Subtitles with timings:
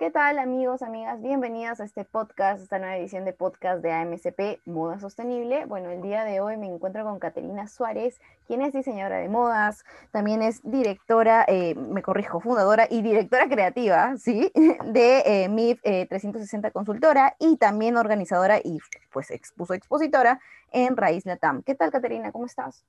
[0.00, 1.20] ¿Qué tal amigos, amigas?
[1.20, 5.66] Bienvenidos a este podcast, esta nueva edición de podcast de AMCP Moda Sostenible.
[5.66, 9.84] Bueno, el día de hoy me encuentro con Caterina Suárez, quien es diseñadora de modas,
[10.10, 14.50] también es directora, eh, me corrijo, fundadora y directora creativa, ¿sí?
[14.86, 18.78] De eh, MIF 360 eh, Consultora y también organizadora y
[19.12, 20.40] pues expuso expositora
[20.72, 21.62] en Raíz Latam.
[21.62, 22.32] ¿Qué tal Caterina?
[22.32, 22.86] ¿Cómo estás?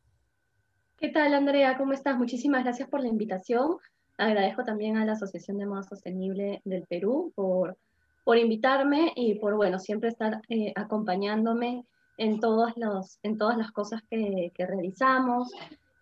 [0.96, 1.78] ¿Qué tal Andrea?
[1.78, 2.18] ¿Cómo estás?
[2.18, 3.80] Muchísimas gracias por la invitación.
[4.22, 7.76] Agradezco también a la Asociación de Moda Sostenible del Perú por,
[8.24, 11.86] por invitarme y por, bueno, siempre estar eh, acompañándome
[12.20, 15.52] en, todos los, en todas las cosas que, que realizamos,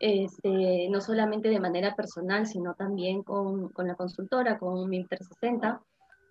[0.02, 5.81] este, no solamente de manera personal, sino también con, con la consultora, con 1360.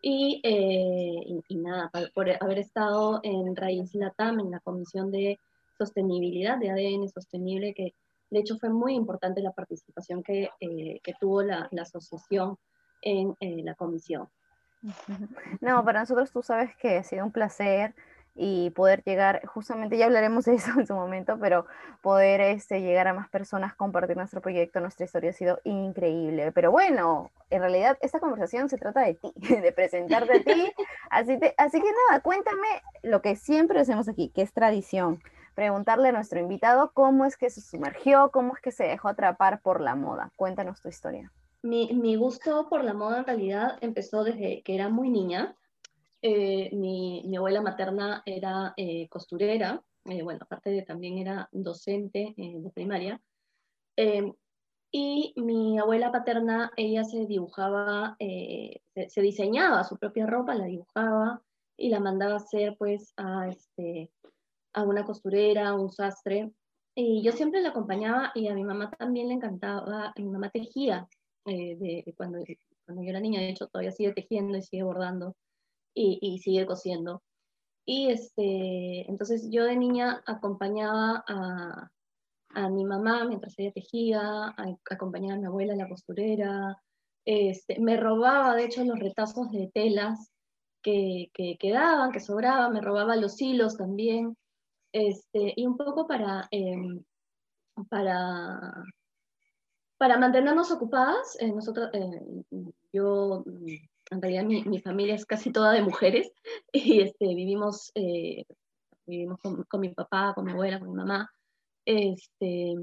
[0.02, 5.40] Y, eh, y, y, nada, por haber estado en Raíz Latam, en la Comisión de
[5.78, 7.94] Sostenibilidad de ADN Sostenible, que
[8.30, 12.56] de hecho, fue muy importante la participación que, eh, que tuvo la, la, asociación
[13.02, 14.28] en eh, la comisión.
[15.60, 17.94] No, para nosotros tú sabes que ha sido un placer
[18.40, 21.66] y poder llegar, justamente ya hablaremos de eso en su momento, pero
[22.00, 26.52] poder este, llegar a más personas, compartir nuestro proyecto, nuestra historia ha sido increíble.
[26.52, 30.72] Pero bueno, en realidad esta conversación se trata de ti, de presentarte a ti.
[31.10, 32.68] Así, te, así que nada, cuéntame
[33.02, 35.20] lo que siempre hacemos aquí, que es tradición
[35.58, 39.60] preguntarle a nuestro invitado cómo es que se sumergió, cómo es que se dejó atrapar
[39.60, 40.30] por la moda.
[40.36, 41.32] Cuéntanos tu historia.
[41.64, 45.56] Mi, gusto por la moda en realidad empezó desde que era muy niña.
[46.22, 52.70] Eh, mi, abuela materna era eh, costurera, eh, bueno, aparte de también era docente de
[52.72, 53.20] primaria.
[54.92, 61.42] Y mi abuela paterna, ella se dibujaba, se, se, diseñaba su propia ropa, la dibujaba
[61.76, 64.12] y la mandaba a hacer pues a, este,
[64.72, 66.52] a una costurera, a un sastre,
[66.94, 71.06] y yo siempre la acompañaba y a mi mamá también le encantaba, mi mamá tejía
[71.46, 72.54] eh, cuando, yo
[73.02, 75.36] era niña, de hecho todavía sigue tejiendo y sigue bordando
[75.94, 77.22] y, y sigue cosiendo.
[77.86, 81.88] Y este, entonces yo de niña acompañaba a,
[82.50, 84.54] a mi mamá mientras ella tejía,
[84.90, 86.76] acompañaba a mi abuela en la costurera,
[87.24, 90.32] este, me robaba de hecho los retazos de telas
[90.82, 94.36] que, que quedaban, que sobraban, me robaba los hilos también.
[94.92, 97.00] Este, y un poco para, eh,
[97.88, 98.84] para,
[99.98, 101.36] para mantenernos ocupadas.
[101.40, 102.44] Eh, nosotros, eh,
[102.92, 103.44] yo,
[104.10, 106.32] en realidad mi, mi, familia es casi toda de mujeres
[106.72, 108.44] y este, vivimos, eh,
[109.06, 111.30] vivimos con, con, mi papá, con mi abuela, con mi mamá.
[111.84, 112.74] Este,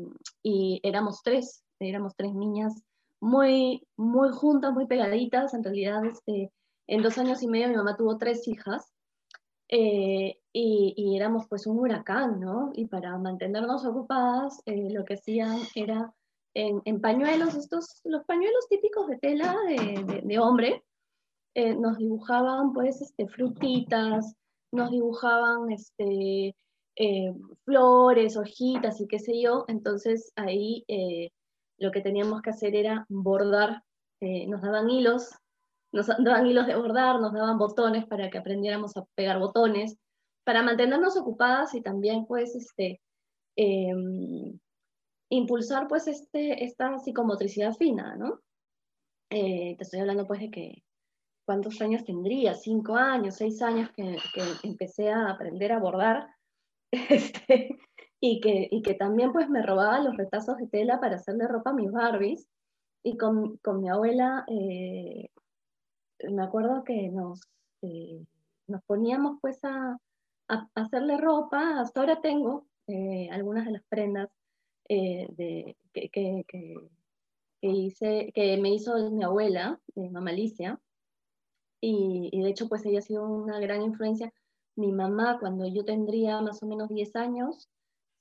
[0.44, 2.74] y éramos tres, éramos tres niñas
[3.20, 5.54] muy, muy juntas, muy pegaditas.
[5.54, 6.52] En realidad, este,
[6.88, 8.95] en dos años y medio mi mamá tuvo tres hijas
[9.70, 12.72] eh, y, y, éramos pues un huracán, ¿no?
[12.76, 16.14] Y para mantenernos ocupadas, eh, lo que hacían era
[16.54, 20.84] en, en, pañuelos, estos, los pañuelos típicos de tela de, de, de hombre,
[21.56, 24.36] eh, nos dibujaban pues este, frutitas,
[24.74, 26.54] nos dibujaban este,
[26.98, 27.34] eh,
[27.64, 31.32] flores, hojitas y qué sé yo, entonces ahí eh,
[31.78, 33.84] lo que teníamos que hacer era bordar,
[34.22, 35.36] nos daban hilos
[35.96, 39.98] nos daban hilos de bordar, nos daban botones para que aprendiéramos a pegar botones,
[40.44, 43.02] para mantenernos ocupadas y también pues este,
[43.56, 43.94] eh,
[45.30, 48.42] impulsar pues este, esta psicomotricidad fina, ¿no?
[49.32, 50.84] Eh, te estoy hablando pues de que
[51.46, 56.28] cuántos años tendría, cinco años, seis años que, que empecé a aprender a bordar,
[56.92, 57.70] este,
[58.20, 61.70] y, que, y que también pues me robaba los retazos de tela para hacerle ropa
[61.70, 62.48] a mis Barbies,
[63.02, 65.30] y con, con mi abuela eh,
[66.32, 67.42] me acuerdo que nos,
[67.82, 68.26] eh,
[68.68, 69.98] nos poníamos pues a,
[70.76, 74.30] hacerle ropa, hasta ahora tengo eh, algunas de las prendas
[74.88, 76.10] eh, de, que,
[76.48, 76.76] que,
[77.62, 80.80] hice, que me hizo mi abuela, mi mamá Alicia,
[81.82, 84.32] y, y, de hecho pues ella ha sido una gran influencia.
[84.76, 87.70] Mi mamá cuando yo tendría más o menos 10 años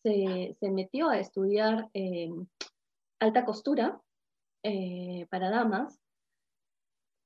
[0.02, 1.90] se, se metió a estudiar
[3.18, 4.00] alta costura
[5.30, 6.03] para damas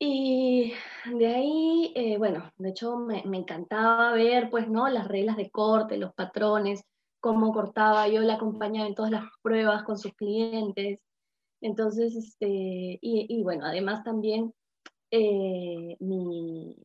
[0.01, 0.73] y
[1.13, 4.89] de ahí, eh, bueno, de hecho me, encantaba ver, pues, ¿no?
[4.89, 6.85] Las reglas de corte, los patrones,
[7.21, 11.01] cómo cortaba, yo la acompañaba en todas las pruebas con sus clientes.
[11.61, 14.55] Entonces, este, y, bueno, además también,
[15.11, 16.77] eh, mi,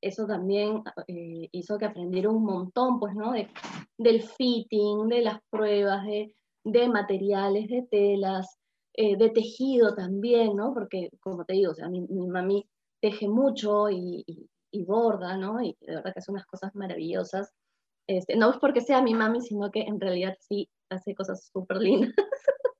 [0.00, 3.32] eso también eh, hizo que aprendiera un montón, pues, ¿no?
[3.32, 3.48] De,
[3.98, 6.34] del fitting, de las pruebas, de,
[6.64, 8.58] de materiales, de telas,
[8.94, 10.74] eh, de tejido también, ¿no?
[10.74, 12.68] Porque, como te digo, o sea, mi, mi mami
[13.00, 15.62] teje mucho y, y, y, borda, ¿no?
[15.62, 17.52] Y de verdad que hace unas cosas maravillosas.
[18.08, 21.78] Este, no es porque sea mi mami, sino que en realidad sí hace cosas súper
[21.78, 22.14] lindas.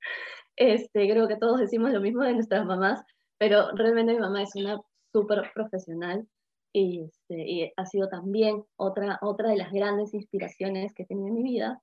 [0.57, 3.03] este, creo que todos decimos lo mismo de nuestras mamás,
[3.39, 4.81] pero realmente mi mamá es una
[5.13, 6.27] súper profesional
[6.73, 11.29] y, este, y, ha sido también otra, otra de las grandes inspiraciones que he tenido
[11.29, 11.83] en mi vida.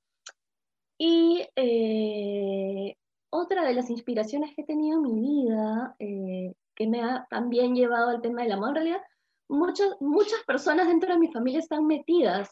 [0.98, 2.96] Y eh,
[3.36, 7.76] otra de las inspiraciones que he tenido en mi vida, eh, que me ha también
[7.76, 9.02] llevado al tema del amor, en realidad
[9.48, 12.50] muchas, muchas personas dentro de mi familia están metidas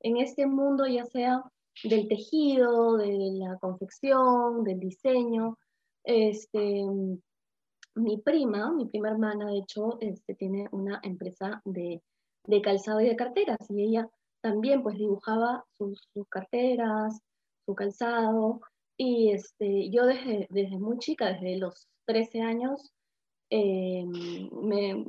[0.00, 1.42] en este mundo, ya sea
[1.84, 5.56] del tejido, de la confección, del diseño.
[6.04, 6.84] Este,
[7.94, 12.02] mi prima, mi prima hermana, de hecho, este, tiene una empresa de,
[12.46, 14.08] de, calzado y de carteras, y ella
[14.40, 17.20] también pues dibujaba sus, sus carteras,
[17.66, 18.60] su calzado,
[19.02, 22.92] y este, yo desde, desde muy chica, desde los 13 años,
[23.48, 25.06] eh, me,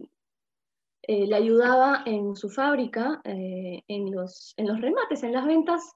[1.01, 5.91] eh, le ayudaba en su fábrica, eh, en, los, en los remates, en las ventas,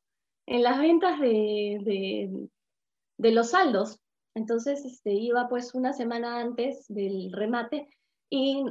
[0.46, 2.50] en las ventas de,
[3.18, 4.02] de, los saldos.
[4.36, 7.88] Entonces este, iba pues una semana antes del remate
[8.30, 8.62] y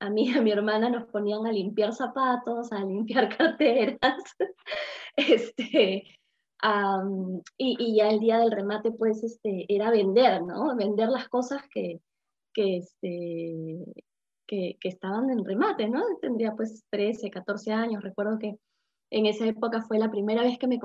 [0.00, 4.22] a mí y a mi hermana nos ponían a limpiar zapatos, a limpiar carteras,
[5.18, 6.04] este,
[7.58, 10.74] y, ya el día del remate pues este, era vender, ¿no?
[10.76, 12.00] Vender las cosas que,
[12.54, 13.84] que, este,
[14.46, 16.02] que estaban en remate, ¿no?
[16.20, 18.58] Tendría pues 13, 14 años, recuerdo que
[19.10, 20.80] en esa época fue la primera vez que me...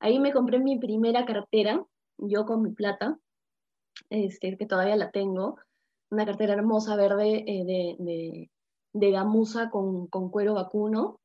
[0.00, 1.84] Ahí me compré mi primera cartera,
[2.18, 3.18] yo con mi plata,
[4.10, 5.56] este, que todavía la tengo,
[6.10, 8.50] una cartera hermosa verde eh, de, de,
[8.92, 11.20] de, gamuza con, con, cuero vacuno,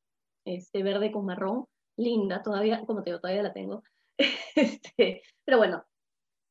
[0.45, 1.65] este, verde con marrón,
[1.98, 3.84] linda, todavía, como te digo, todavía la tengo.
[4.56, 5.86] este, pero bueno,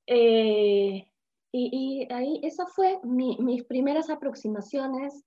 [0.07, 1.07] eh,
[1.53, 5.25] y, ahí, esa fue mi, mis primeras aproximaciones,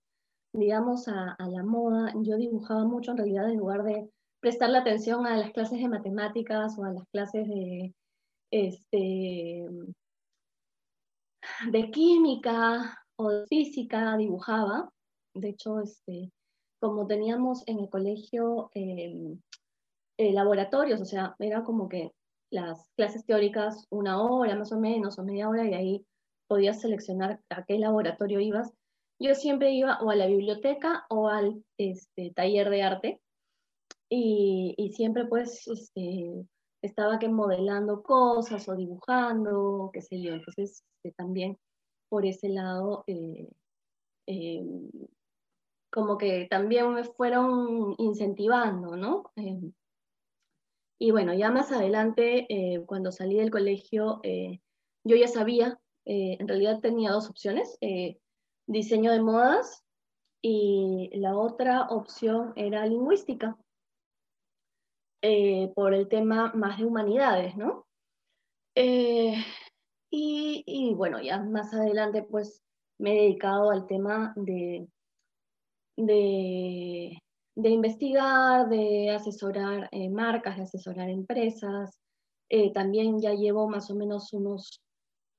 [0.54, 2.14] digamos, a, la moda.
[2.22, 4.10] Yo dibujaba mucho en realidad en lugar de
[4.40, 7.94] prestarle atención a las clases de matemáticas o a las clases de,
[8.52, 9.68] este,
[11.72, 14.90] de química o de física dibujaba.
[15.36, 16.32] De hecho, este,
[16.80, 19.38] como teníamos en el colegio eh,
[20.18, 22.12] eh, laboratorios, o sea, era como que
[22.52, 26.06] las clases teóricas una hora más o menos o media hora y ahí
[26.48, 28.72] podías seleccionar a qué laboratorio ibas.
[29.20, 33.22] Yo siempre iba o a la biblioteca o al este, taller de arte
[34.10, 36.46] y, y siempre pues este,
[36.82, 40.34] estaba que modelando cosas o dibujando, qué sé yo.
[40.34, 41.58] Entonces, este, también
[42.10, 43.50] por ese lado, eh,
[44.28, 44.64] eh,
[45.92, 49.32] como que también me fueron incentivando, ¿no?
[51.00, 52.48] Eh, y bueno, ya más adelante,
[52.86, 54.22] cuando salí del colegio,
[55.04, 57.78] yo ya sabía, en realidad tenía dos opciones,
[58.68, 59.84] diseño de modas
[60.42, 63.58] y la otra opción era lingüística.
[65.28, 67.88] Eh, por el tema más de humanidades, ¿no?
[68.76, 69.34] Eh,
[70.12, 72.62] y, bueno, ya más adelante pues
[73.00, 74.88] me he dedicado al tema de,
[77.56, 81.98] investigar, de asesorar eh, marcas, de asesorar empresas.
[82.74, 84.81] también ya llevo más o menos unos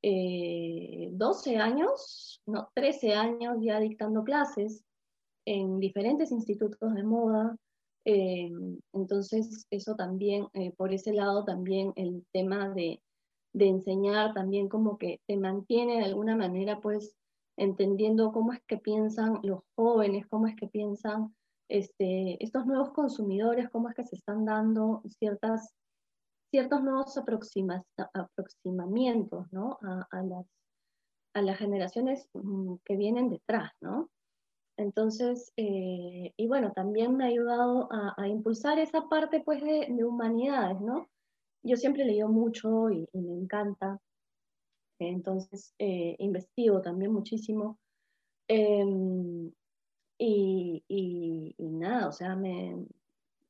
[0.03, 4.85] 12 años, no, 13 años ya dictando clases
[5.47, 7.57] en diferentes institutos de moda,
[8.09, 8.53] eh,
[8.93, 13.03] entonces, eso también, eh, por ese lado, también el tema de,
[13.53, 17.17] de, enseñar también como que te mantiene de alguna manera, pues,
[17.57, 21.35] entendiendo cómo es que piensan los jóvenes, cómo es que piensan
[21.69, 25.75] este, estos nuevos consumidores, cómo es que se están dando ciertas,
[26.51, 27.83] ciertos nuevos aproxima,
[28.15, 29.79] aproximamientos, ¿no?
[29.83, 30.47] A, las,
[31.35, 34.11] a las generaciones mm, que vienen detrás, ¿no?
[34.79, 40.81] Entonces, eh, y bueno, también me ha ayudado a, impulsar esa parte pues de, humanidades,
[40.81, 41.09] ¿no?
[41.63, 43.99] Yo siempre leído mucho y, me encanta,
[45.01, 47.79] entonces eh, investigo también muchísimo.
[48.49, 49.51] Em,
[50.19, 52.87] y, y, nada, o sea, me,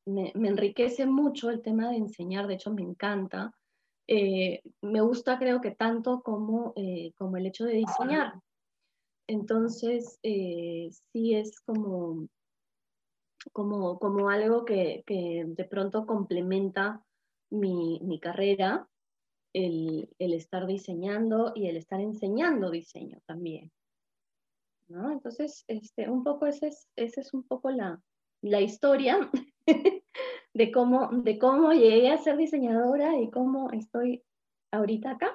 [0.04, 3.52] me, enriquece mucho el tema de enseñar, de hecho me encanta.
[4.08, 6.74] Eh, me gusta creo que tanto como,
[7.16, 8.34] como el hecho de diseñar.
[9.28, 12.28] Entonces, eh, sí es como,
[13.52, 17.04] como, como algo que, que, de pronto complementa
[17.50, 18.88] mi, mi carrera,
[19.52, 23.72] el, el, estar diseñando y el estar enseñando diseño también.
[24.88, 25.10] ¿No?
[25.10, 28.00] Entonces, este, un poco esa es, ese es un poco la,
[28.42, 29.18] la historia
[30.54, 34.22] de, cómo, de cómo llegué a ser diseñadora y cómo estoy
[34.70, 35.30] ahorita acá.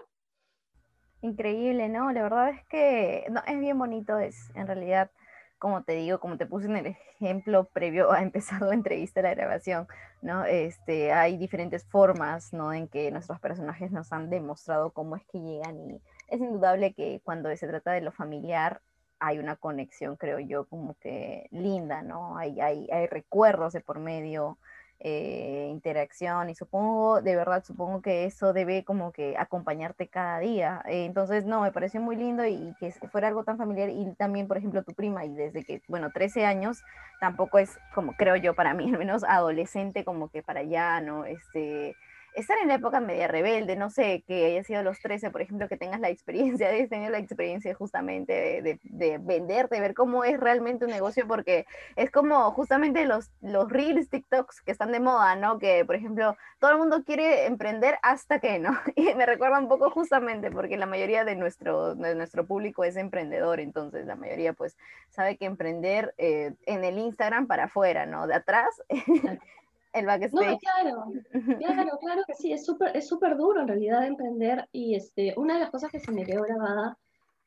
[1.22, 2.12] Increíble, ¿no?
[2.12, 5.12] La verdad es que no, es bien bonito, es en realidad,
[5.60, 9.36] como te digo, como te puse en el ejemplo previo a empezar la entrevista, la
[9.36, 9.88] grabación,
[10.24, 10.46] ¿no?
[10.46, 12.74] Este, hay diferentes formas, ¿no?
[12.74, 17.22] En que nuestros personajes nos han demostrado cómo es que llegan y es indudable que
[17.24, 18.82] cuando se trata de lo familiar,
[19.22, 22.38] hay una conexión, creo yo, como que linda, ¿no?
[22.38, 24.58] Hay, hay, recuerdos de por medio,
[25.00, 30.82] eh, interacción y supongo, de verdad, supongo que eso debe como que acompañarte cada día.
[30.86, 34.48] Eh, entonces, no, me pareció muy lindo y que fuera algo tan familiar y también,
[34.48, 36.84] por ejemplo, tu prima y desde que, bueno, 13 años,
[37.20, 41.26] tampoco es como creo yo para mí, al menos adolescente como que para allá, ¿no?
[41.26, 41.96] Este,
[42.36, 45.68] estar en la época media rebelde, no sé, que haya sido los 13, por ejemplo,
[45.68, 50.24] que tengas la experiencia de tener la experiencia justamente de, de, vender, de ver cómo
[50.24, 55.00] es realmente un negocio, porque es como justamente los, los reels, TikToks que están de
[55.00, 55.60] moda, ¿no?
[55.60, 58.72] Que, por ejemplo, todo el mundo quiere emprender hasta que, ¿no?
[58.96, 62.96] Y me recuerda un poco justamente porque la mayoría de nuestro, de nuestro público es
[62.96, 64.78] emprendedor, entonces la mayoría pues
[65.10, 68.28] sabe que emprender eh, en el Instagram para afuera, ¿no?
[68.28, 68.82] De atrás
[69.94, 70.52] el backstage.
[70.52, 71.12] No, claro,
[71.58, 75.56] claro, claro que sí, es súper es súper duro en realidad emprender y este, una
[75.56, 76.98] de las cosas que se me quedó grabada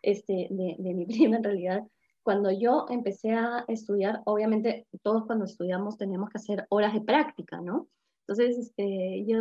[0.02, 1.82] este, de, de mi prima en realidad,
[2.22, 7.60] cuando yo empecé a estudiar, obviamente todos cuando estudiamos tenemos que hacer horas de práctica,
[7.60, 7.88] ¿no?
[8.26, 9.38] Entonces, este, yo,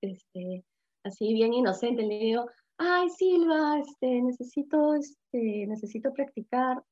[0.00, 0.64] este,
[1.04, 2.46] así bien inocente, le digo,
[2.78, 6.82] ay Silva, este, necesito, este, necesito practicar.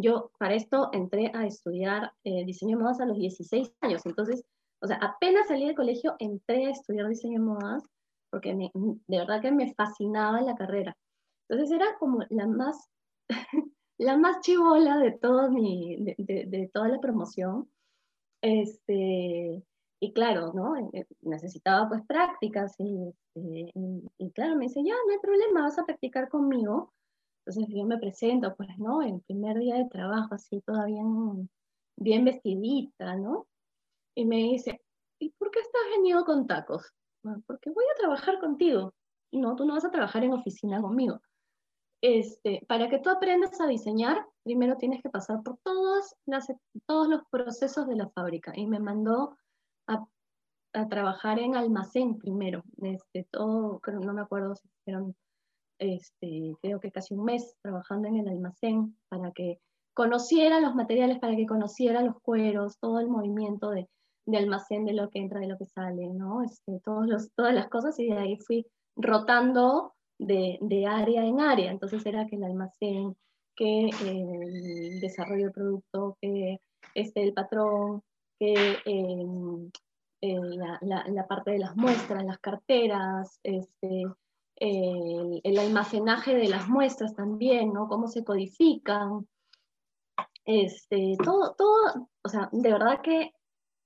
[0.00, 4.44] Yo para esto entré a estudiar eh, diseño de modas a los 16 años, entonces,
[4.80, 7.84] o sea, apenas salí del colegio, entré a estudiar diseño de modas
[8.30, 10.96] porque de verdad que me fascinaba la carrera.
[11.48, 12.90] Entonces era como la más,
[13.98, 17.70] la más chivola de, todo mi, de, de, toda la promoción.
[18.42, 19.64] Este,
[20.00, 20.76] y claro, ¿no?
[20.92, 23.72] Eh, necesitaba pues prácticas y, y,
[24.18, 26.92] y, claro, me dice, ya, no hay problema, vas a practicar conmigo.
[27.44, 29.02] Entonces yo me presento, pues, ¿no?
[29.02, 31.48] El primer día de trabajo, así toda bien,
[31.96, 33.46] bien vestidita, ¿no?
[34.14, 34.82] Y me dice,
[35.18, 36.92] ¿y por qué estás venido con tacos?
[37.46, 38.94] porque voy a trabajar contigo.
[39.32, 41.20] No, tú no vas a trabajar en oficina conmigo.
[42.00, 45.58] Este, para que tú aprendas a diseñar, primero tienes que pasar por
[46.26, 46.46] las,
[46.86, 48.52] todos los procesos de la fábrica.
[48.54, 49.36] Y me mandó
[49.86, 50.06] a,
[50.74, 52.62] a trabajar en almacén primero.
[52.82, 55.14] Este, todo, no me acuerdo si eran
[55.78, 59.58] este, creo que casi un mes trabajando en el almacén para que
[59.94, 63.88] conociera los materiales, para que conociera los cueros, todo el movimiento de,
[64.26, 66.42] de almacén, de lo que entra, de lo que sale, ¿no?
[66.42, 68.66] Este, todos los, todas las cosas y de ahí fui
[68.96, 71.70] rotando de, de área en área.
[71.70, 73.16] Entonces era que el almacén,
[73.56, 76.60] que el desarrollo del producto, que
[76.94, 78.02] este, el patrón,
[78.38, 78.54] que
[78.84, 79.70] em,
[80.20, 84.04] eh, la, la, la, parte de las muestras, las carteras, este,
[84.60, 87.88] el, almacenaje de las muestras también, ¿no?
[87.88, 89.26] Cómo se codifican.
[90.44, 93.32] Este, todo, todo, o sea, de verdad que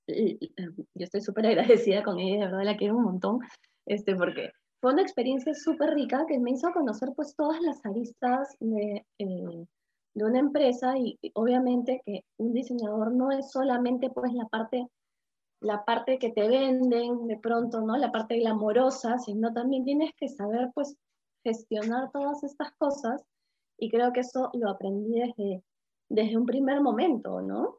[0.07, 3.41] yo estoy súper agradecida con ella, de verdad la quiero un montón,
[3.87, 4.51] este, porque
[4.81, 9.67] fue una experiencia súper rica que me hizo conocer pues todas las aristas de, eh,
[10.15, 14.87] de una empresa y, obviamente que un diseñador no es solamente pues la parte
[15.63, 17.97] la parte que te venden de pronto, ¿no?
[17.97, 20.97] La parte glamorosa, sino también tienes que saber, pues,
[21.45, 23.25] gestionar todas estas cosas
[23.79, 25.63] y creo que eso lo aprendí desde,
[26.09, 27.79] desde un primer momento, ¿no?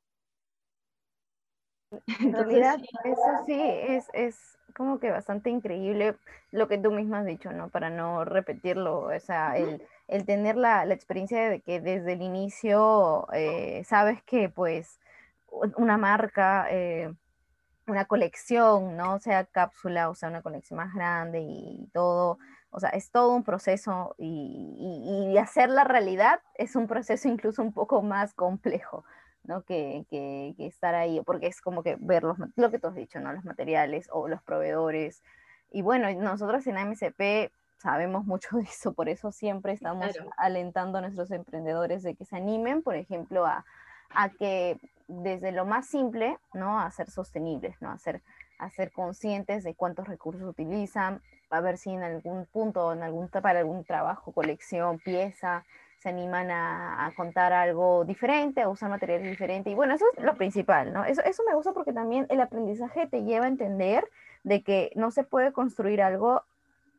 [2.19, 6.15] En realidad, eso sí, es, es como que bastante increíble
[6.51, 7.69] lo que tú misma has dicho, ¿no?
[7.69, 12.21] Para no repetirlo, o sea, el, el tener la, la, experiencia de que desde el
[12.21, 14.99] inicio eh, sabes que pues
[15.75, 16.67] una marca...
[16.71, 17.13] Eh,
[17.87, 19.19] una colección, ¿no?
[19.19, 23.43] Sea cápsula, o sea, una colección más grande y todo, o sea, es todo un
[23.43, 29.05] proceso y, y, hacer la realidad es un proceso incluso un poco más complejo,
[29.43, 29.63] ¿no?
[29.63, 32.95] Que, que, que, estar ahí, porque es como que ver los, lo que tú has
[32.95, 33.31] dicho, ¿no?
[33.31, 35.21] Los materiales o los proveedores.
[35.71, 40.31] Y bueno, nosotros en AMCP sabemos mucho de eso, por eso siempre estamos claro.
[40.37, 43.65] alentando a nuestros emprendedores de que se animen, por ejemplo, a,
[44.09, 46.79] a que desde lo más simple, ¿no?
[46.79, 47.91] A ser sostenibles, ¿no?
[47.91, 48.21] A ser,
[48.59, 53.29] a ser conscientes de cuántos recursos utilizan, a ver si en algún punto, en algún,
[53.29, 55.65] para algún trabajo, colección, pieza,
[55.99, 59.71] se animan a, a, contar algo diferente, a usar materiales diferentes.
[59.71, 61.05] Y bueno, eso es lo principal, ¿no?
[61.05, 64.09] Eso, eso me gusta porque también el aprendizaje te lleva a entender
[64.43, 66.43] de que no se puede construir algo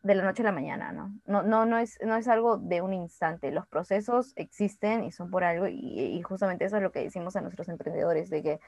[0.05, 1.19] de la noche a la mañana, ¿no?
[1.25, 3.51] No, no, no, es, no es algo de un instante.
[3.51, 7.41] Los procesos existen y son por algo y, justamente eso es lo que decimos a
[7.41, 8.61] nuestros emprendedores, de que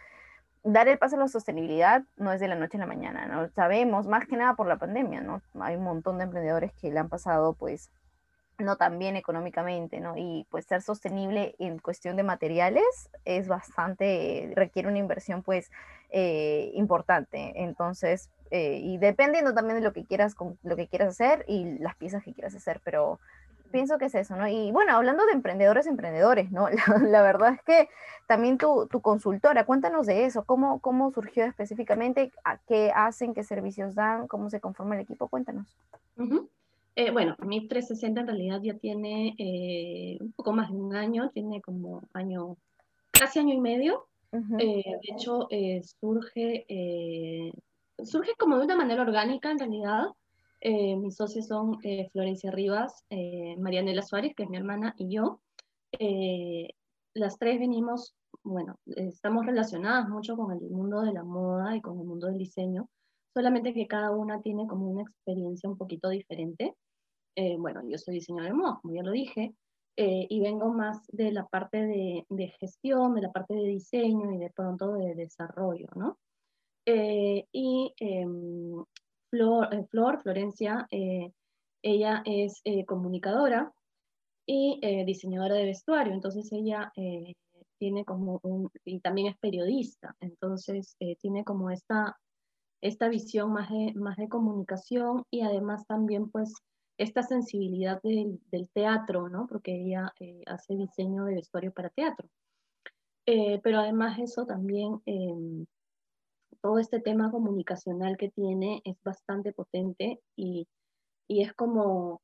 [0.64, 3.48] dar el paso a la sostenibilidad no es de la noche a la mañana, ¿no?
[3.50, 5.42] Sabemos, más que nada por la pandemia, ¿no?
[5.60, 7.90] Hay un montón de emprendedores que le han pasado, pues,
[8.58, 10.14] no tan bien económicamente, ¿no?
[10.16, 15.70] Y pues ser sostenible en cuestión de materiales es bastante, requiere una inversión, pues,
[16.08, 17.52] eh, importante.
[17.62, 21.78] Entonces, eh, y dependiendo también de lo que quieras, con, lo que quieras hacer y
[21.78, 23.18] las piezas que quieras hacer, pero,
[23.70, 24.48] pienso que es eso, ¿no?
[24.48, 26.68] Y bueno, hablando de emprendedores, emprendedores, ¿no?
[27.10, 27.88] La, verdad es que
[28.26, 33.44] también tu, tu, consultora, cuéntanos de eso, ¿cómo, cómo surgió específicamente, ¿A qué hacen, qué
[33.44, 35.76] servicios dan, cómo se conforma el equipo, cuéntanos.
[36.96, 41.30] Eh, bueno, mi 360 en realidad ya tiene eh, un poco más de un año,
[41.30, 42.56] tiene como año,
[43.12, 44.06] casi año y medio.
[44.58, 45.48] Eh, de hecho,
[46.00, 46.66] surge,
[48.04, 50.06] surge como de una manera orgánica en realidad.
[50.62, 51.78] mis socios son
[52.12, 53.04] Florencia Rivas,
[53.58, 55.40] Marianela Suárez, que es mi hermana, y yo.
[57.14, 61.98] las tres venimos, bueno, estamos relacionadas mucho con el mundo de la moda y con
[61.98, 62.88] el mundo del diseño,
[63.36, 66.74] solamente que cada una tiene como una experiencia un poquito diferente.
[67.34, 69.54] Eh, bueno, yo soy diseñadora de moda, como ya lo dije,
[69.96, 74.38] eh, y vengo más de la parte de, gestión, de la parte de diseño y
[74.38, 76.18] de pronto de desarrollo, ¿no?
[76.86, 78.84] Eh, y em,
[79.30, 80.86] Flor, Flor, Florencia,
[81.82, 83.72] ella es comunicadora
[84.46, 86.92] y diseñadora de vestuario, entonces ella
[87.78, 92.16] tiene como un, y también es periodista, entonces tiene como esta,
[92.80, 96.54] esta visión más de, más de comunicación y además también pues
[96.98, 98.40] esta sensibilidad del,
[98.72, 99.46] teatro, ¿no?
[99.46, 102.28] Porque ella eh, hace diseño de vestuario para teatro.
[103.26, 105.66] Eh, pero además eso también, em,
[106.66, 110.66] todo este tema comunicacional que tiene es bastante potente y,
[111.28, 112.22] es como,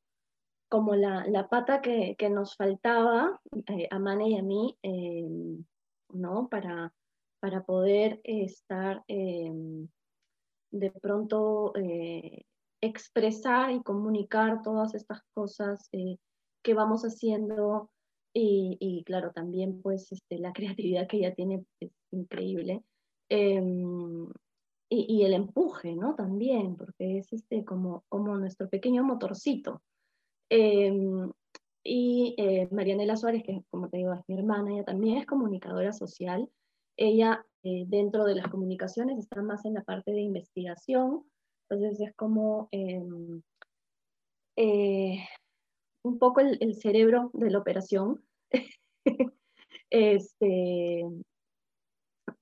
[0.67, 5.63] como la, pata que, nos faltaba eh, a Mane y a mí, em,
[6.09, 6.49] ¿no?
[6.49, 6.93] Para,
[7.39, 9.87] para poder estar em,
[10.71, 11.71] de pronto
[12.81, 16.17] expresar y comunicar todas estas cosas eh,
[16.61, 17.89] que vamos haciendo
[18.33, 22.83] y, claro, también pues este, la creatividad que ella tiene es increíble.
[23.35, 24.27] Em,
[24.89, 26.13] y, el empuje, ¿no?
[26.13, 29.81] También, porque es este, como, como nuestro pequeño motorcito.
[30.49, 31.31] Em,
[31.83, 35.93] y eh, Marianela Suárez, que como te digo es mi hermana, ella también es comunicadora
[35.93, 36.47] social.
[36.95, 41.23] Ella eh, dentro de las comunicaciones está más en la parte de investigación,
[41.67, 43.41] entonces es como em,
[44.57, 45.25] eh,
[46.03, 48.23] un poco el, cerebro de la operación.
[49.89, 51.03] este,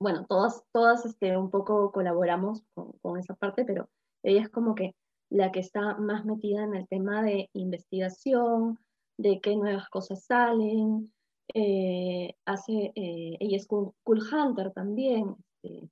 [0.01, 3.89] bueno, todas, todas este, un poco colaboramos con, esa parte, pero
[4.23, 4.95] ella es como que
[5.29, 8.79] la que está más metida en el tema de investigación,
[9.17, 11.13] de qué nuevas cosas salen,
[11.53, 15.89] eh, hace, eh, ella es cool, hunter también, este,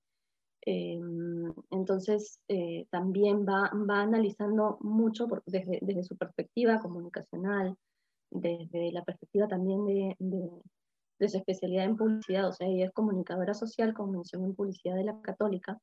[0.71, 7.75] Em, entonces, eh, también va, va, analizando mucho desde, su perspectiva comunicacional,
[8.29, 10.15] desde la perspectiva también de,
[11.27, 15.03] su especialidad en publicidad, o sea, ella es comunicadora social con mención en publicidad de
[15.03, 15.79] la católica,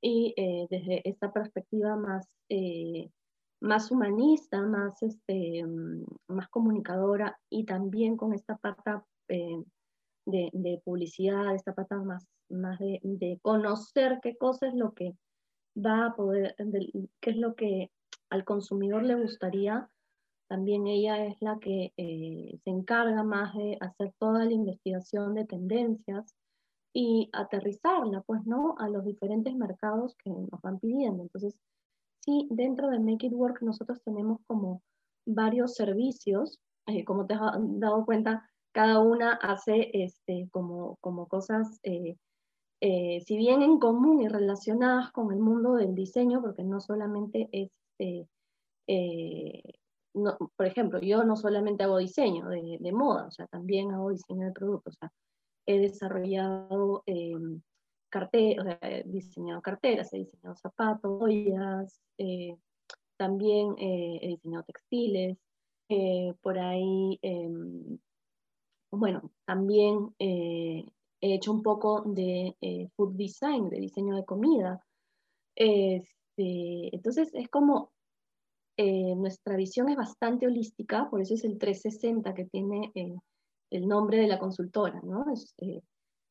[0.00, 3.10] y eh, desde esta perspectiva más, eh,
[3.60, 8.90] más humanista, más, este, mm, más comunicadora, y también con esta parte
[9.28, 15.14] de, de publicidad, esta parte más más de, conocer qué cosa es lo que
[15.76, 16.54] va a poder,
[17.20, 17.90] qué es lo que
[18.30, 19.88] al consumidor le gustaría.
[20.48, 25.46] También ella es la que eh, se encarga más de hacer toda la investigación de
[25.46, 26.34] tendencias
[26.92, 28.74] y aterrizarla, pues, ¿no?
[28.78, 31.22] A los diferentes mercados que nos van pidiendo.
[31.22, 31.58] Entonces,
[32.20, 34.82] sí, dentro de Make It Work nosotros tenemos como
[35.26, 37.40] varios servicios, eh, como te has
[37.80, 44.28] dado cuenta, cada una hace este, como, como cosas eh, si bien en común y
[44.28, 47.70] relacionadas con el mundo del diseño, porque no solamente es,
[50.14, 54.10] eh, eh, por ejemplo, yo no solamente hago diseño de, moda, o sea, también hago
[54.10, 55.12] diseño de productos, o sea,
[55.66, 57.02] he desarrollado
[58.10, 62.00] carteras, he diseñado carteras, he diseñado zapatos, ollas,
[63.16, 65.38] también he diseñado textiles,
[66.42, 67.98] por ahí, em,
[68.90, 70.14] bueno, también
[71.24, 74.84] he hecho un poco de eh, food design, de diseño de comida.
[75.56, 77.93] Este, entonces es como
[78.76, 83.14] eh, nuestra visión es bastante holística, por eso es el 360 que tiene eh,
[83.70, 85.26] el nombre de la consultora, ¿no?
[85.32, 85.54] Es,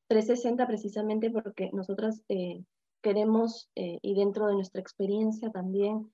[0.08, 2.22] 360 precisamente porque nosotras
[3.02, 6.12] queremos, y dentro de nuestra experiencia también,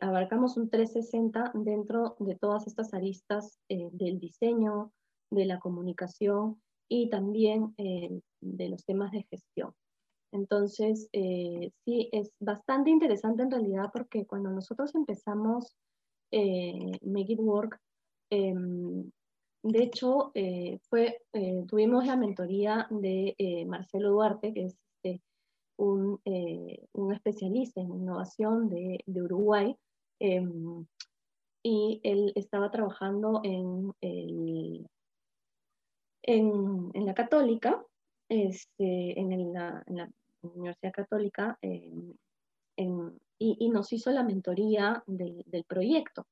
[0.00, 4.92] abarcamos un 360 dentro de todas estas aristas del diseño,
[5.32, 9.74] de la comunicación y también eh, de los temas de gestión.
[10.32, 15.76] Entonces, eh, sí, es bastante interesante en realidad porque cuando nosotros empezamos
[16.30, 17.78] eh, Make It Work,
[18.30, 19.10] em,
[19.62, 20.32] de hecho,
[20.90, 21.22] fue,
[21.68, 25.22] tuvimos la mentoría de Marcelo Duarte, que es este,
[25.76, 26.20] un,
[27.12, 29.76] especialista en innovación de, Uruguay,
[30.18, 30.84] em,
[31.62, 34.84] y él estaba trabajando en, en,
[36.94, 37.84] en la católica,
[38.28, 39.84] este, en, la,
[40.42, 42.16] Universidad Católica, y,
[43.70, 46.26] nos hizo la mentoría del, proyecto.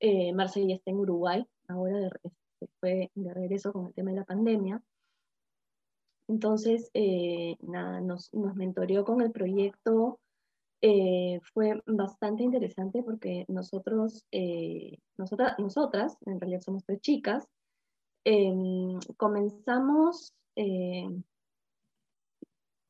[0.00, 4.24] Eh, está en Uruguay, ahora de, este, fue de regreso con el tema de la
[4.24, 4.82] pandemia.
[6.28, 10.18] Entonces, eh, nada, nos, nos mentoreó con el proyecto
[10.82, 17.48] eh, fue bastante interesante porque nosotros, eh, nosotras, nosotras, en realidad somos tres chicas,
[18.24, 20.34] em, comenzamos,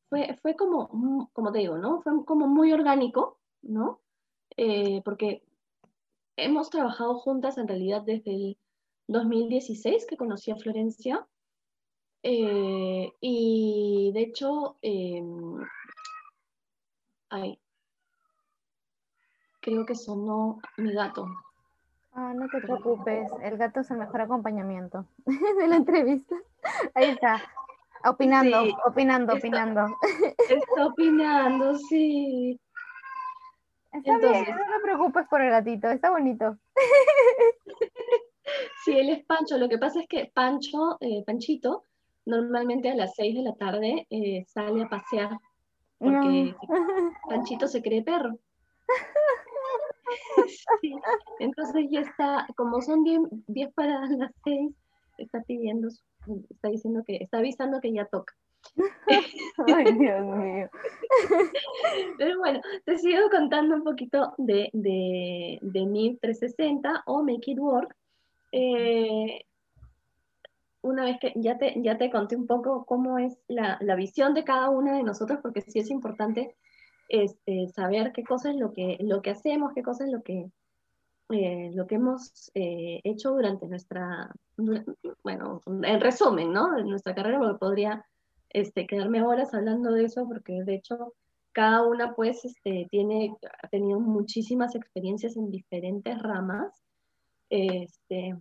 [0.09, 2.01] fue, fue como, como te digo, ¿no?
[2.01, 4.01] Fue como muy orgánico, ¿no?
[5.05, 5.43] porque
[6.35, 8.57] hemos trabajado juntas en realidad desde el
[9.07, 11.27] 2016 que conocí a Florencia.
[12.23, 15.59] y de hecho, em,
[17.29, 17.59] ay,
[19.61, 21.27] creo que sonó mi gato.
[22.13, 26.35] Ah, no te preocupes, el gato es el mejor acompañamiento de la entrevista.
[26.95, 27.41] Ahí está,
[28.05, 29.85] opinando, opinando, opinando.
[30.49, 32.59] Está opinando, sí.
[33.91, 36.57] Está bien, no te preocupes por el gatito, está bonito.
[38.83, 39.57] Sí, él es Pancho.
[39.57, 41.83] Lo que pasa es que Pancho, eh, Panchito,
[42.25, 45.37] normalmente a las 6 de la tarde eh, sale a pasear
[45.97, 46.55] porque
[47.27, 48.37] Panchito se cree perro.
[51.39, 54.71] Entonces ya está, como son 10 para las 6,
[55.17, 55.89] está pidiendo,
[56.49, 58.35] está diciendo que, está avisando que ya toca.
[59.75, 60.69] Ay, Dios mío.
[62.17, 67.59] Pero bueno, te sigo contando un poquito de, de, de mi 360 o Make It
[67.59, 67.95] Work.
[68.51, 69.41] Eh,
[70.81, 74.33] una vez que ya te, ya te conté un poco cómo es la, la visión
[74.33, 76.55] de cada una de nosotros, porque sí es importante
[77.09, 80.49] este, saber qué cosa es lo que, lo que hacemos, qué cosa es lo que,
[81.29, 84.31] eh, lo que hemos eh, hecho durante nuestra,
[85.23, 86.71] bueno, en resumen, ¿no?
[86.73, 88.05] De nuestra carrera, porque podría
[88.49, 91.13] este, quedarme horas hablando de eso, porque de hecho
[91.51, 96.71] cada una pues este, tiene, ha tenido muchísimas experiencias en diferentes ramas,
[97.49, 98.37] este,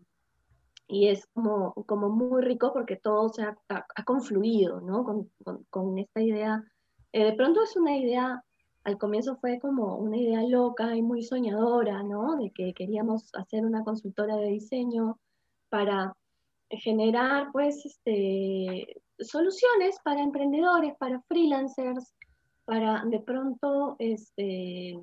[0.86, 5.02] y es como, como muy rico porque todo se ha, ha, confluido, ¿no?
[5.02, 6.62] Con, con, con esta idea,
[7.12, 8.44] eh, de pronto es una idea
[8.86, 12.36] al comienzo fue como una idea loca y muy soñadora, ¿no?
[12.36, 15.18] De que queríamos hacer una consultora de diseño
[15.68, 16.16] para
[16.70, 22.14] generar, pues, este, soluciones para emprendedores, para freelancers,
[22.64, 24.96] para de pronto, este,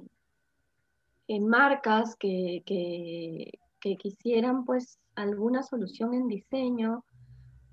[1.28, 7.04] en marcas que, que, quisieran, pues, alguna solución en diseño.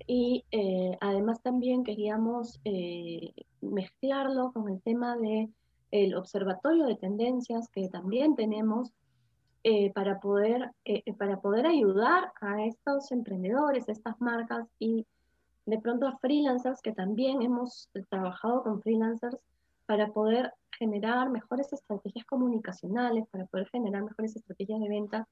[0.07, 5.49] Y eh, además también queríamos eh, mezclarlo con el tema de
[5.91, 8.91] el observatorio de tendencias que también tenemos
[9.63, 15.05] eh, para, poder, eh, para poder ayudar a estos emprendedores, a estas marcas y
[15.65, 19.37] de pronto a freelancers que también hemos trabajado con freelancers
[19.85, 25.27] para poder generar mejores estrategias comunicacionales, para poder generar mejores estrategias de venta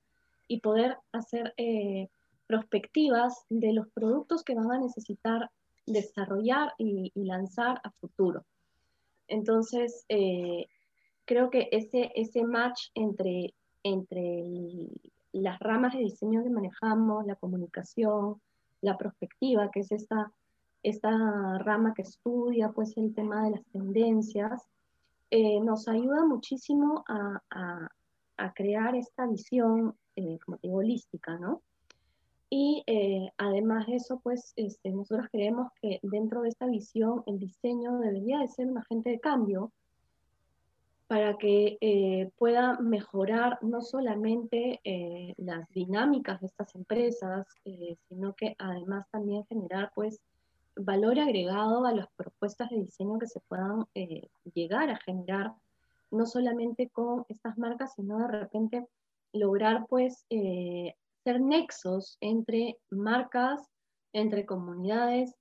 [0.48, 2.10] y poder hacer eh,
[2.46, 5.50] prospectivas de los productos que van a necesitar
[5.88, 8.46] desarrollar y lanzar a futuro.
[9.30, 10.68] Entonces, eh,
[11.26, 14.44] creo que ese, ese match entre, entre
[15.32, 18.42] las ramas de diseño que manejamos, la comunicación,
[18.82, 20.32] la perspectiva, que es esta,
[20.84, 24.68] esta rama que estudia pues, el tema de las tendencias,
[25.32, 27.42] eh, nos ayuda muchísimo a,
[28.56, 31.62] crear esta visión, eh, como digo, holística, ¿no?
[32.50, 37.38] Y eh, además de eso, pues este, nosotros creemos que dentro de esta visión el
[37.38, 39.72] diseño debería de ser un agente de cambio
[41.08, 47.48] para que eh, pueda mejorar no solamente eh, las dinámicas de estas empresas,
[48.08, 50.20] sino que además también generar pues
[50.76, 53.86] valor agregado a las propuestas de diseño que se puedan
[54.54, 55.54] llegar a generar,
[56.12, 58.88] no solamente con estas marcas, sino de repente
[59.34, 60.26] lograr pues
[61.30, 63.62] ser nexos entre marcas,
[64.14, 65.36] entre comunidades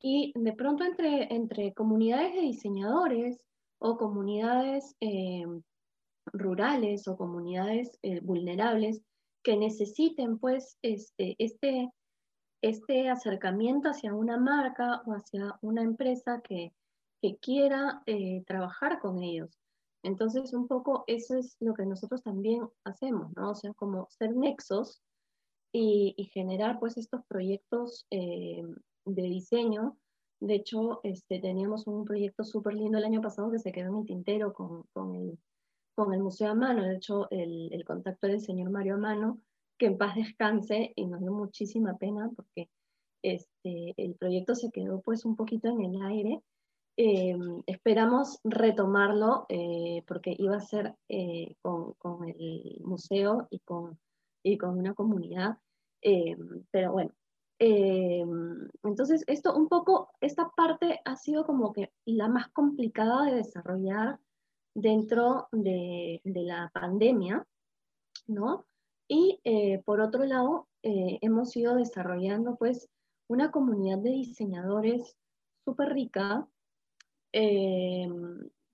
[0.00, 3.44] y de pronto entre, entre comunidades de diseñadores
[3.78, 5.44] o comunidades eh,
[6.32, 9.02] rurales o comunidades eh, vulnerables
[9.44, 11.90] que necesiten pues este, este,
[12.62, 16.72] este acercamiento hacia una marca o hacia una empresa que,
[17.20, 19.50] que quiera eh, trabajar con ellos.
[20.02, 23.50] Entonces, un poco eso es lo que nosotros también hacemos, ¿no?
[23.50, 25.02] O sea, como ser nexos
[25.78, 28.62] y, generar pues estos proyectos eh,
[29.04, 29.96] de diseño.
[30.40, 34.00] De hecho, este, teníamos un proyecto súper lindo el año pasado que se quedó en
[34.00, 35.38] el tintero con, con, el,
[35.94, 39.40] con el Museo Amano, de hecho el, el contacto del señor Mario Amano,
[39.78, 42.68] que en paz descanse y nos dio muchísima pena porque
[43.22, 46.42] este, el proyecto se quedó pues un poquito en el aire.
[46.98, 47.36] Eh,
[47.66, 53.98] esperamos retomarlo eh, porque iba a ser eh, con, con, el museo y con,
[54.42, 55.58] y con una comunidad,
[56.70, 57.12] pero bueno.
[57.58, 64.18] entonces, esto un poco, esta parte ha sido como que la más complicada de desarrollar
[64.74, 67.46] dentro de, la pandemia,
[68.26, 68.66] ¿no?
[69.08, 69.40] Y
[69.84, 72.88] por otro lado, hemos ido desarrollando pues
[73.28, 75.16] una comunidad de diseñadores
[75.64, 76.48] súper rica,
[77.32, 78.08] eh,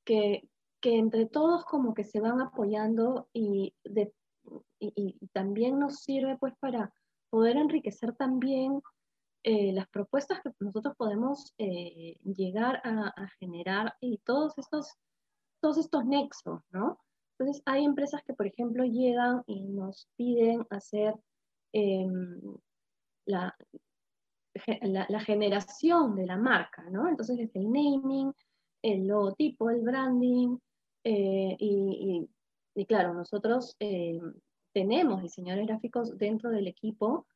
[0.04, 0.48] que,
[0.80, 3.74] que, entre todos como que se van apoyando y,
[4.78, 6.92] y, también nos sirve pues para
[7.32, 8.82] poder enriquecer también
[9.42, 14.92] eh, las propuestas que nosotros podemos eh, llegar a, generar y todos estos,
[15.62, 17.00] todos estos nexos, ¿no?
[17.38, 21.14] Entonces hay empresas que, por ejemplo, llegan y nos piden hacer
[21.72, 22.38] em,
[23.24, 23.56] la,
[24.82, 27.08] la, generación de la marca, ¿no?
[27.08, 28.30] Entonces es el naming,
[28.82, 30.58] el logotipo, el branding,
[31.04, 34.20] eh, y, claro, nosotros eh,
[34.72, 37.26] tenemos diseñadores gráficos dentro del equipo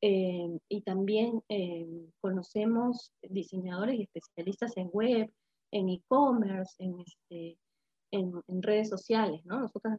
[0.00, 1.42] eh, y también
[2.20, 5.30] conocemos diseñadores y especialistas en web,
[5.72, 7.58] en e-commerce, en, este,
[8.48, 9.60] redes sociales, ¿no?
[9.60, 9.98] Nosotros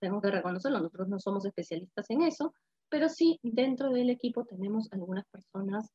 [0.00, 2.54] tenemos que reconocerlo, nosotros no somos especialistas en eso,
[2.88, 5.90] pero sí dentro del equipo tenemos algunas personas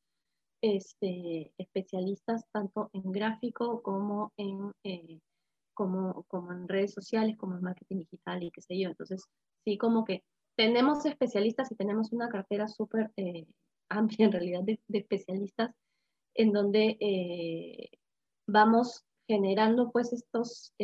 [0.62, 5.20] este, especialistas tanto en gráfico como en, eh,
[5.74, 8.88] como, como en redes sociales, como en marketing digital y qué sé yo.
[8.88, 9.24] Entonces,
[9.64, 10.22] sí, como que
[10.56, 13.46] tenemos especialistas y tenemos una cartera súper eh,
[13.88, 15.74] amplia en realidad de, especialistas
[16.34, 17.90] en donde eh,
[18.46, 20.74] vamos generando pues estos,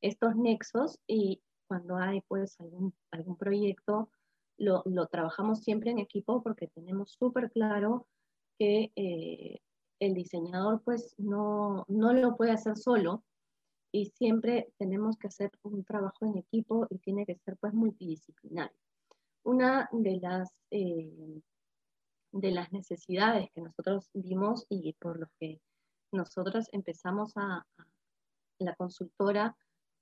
[0.00, 4.10] estos nexos y cuando hay pues algún, algún proyecto
[4.58, 8.06] lo, trabajamos siempre en equipo porque tenemos súper claro
[8.58, 9.60] que eh,
[10.00, 13.22] el diseñador pues no, no lo puede hacer solo
[14.00, 18.76] y siempre tenemos que hacer un trabajo en equipo y tiene que ser pues multidisciplinario.
[19.44, 21.40] Una de las, eh,
[22.32, 25.60] de las necesidades que nosotros vimos y por lo que
[26.12, 27.66] nosotros empezamos a,
[28.58, 29.56] la consultora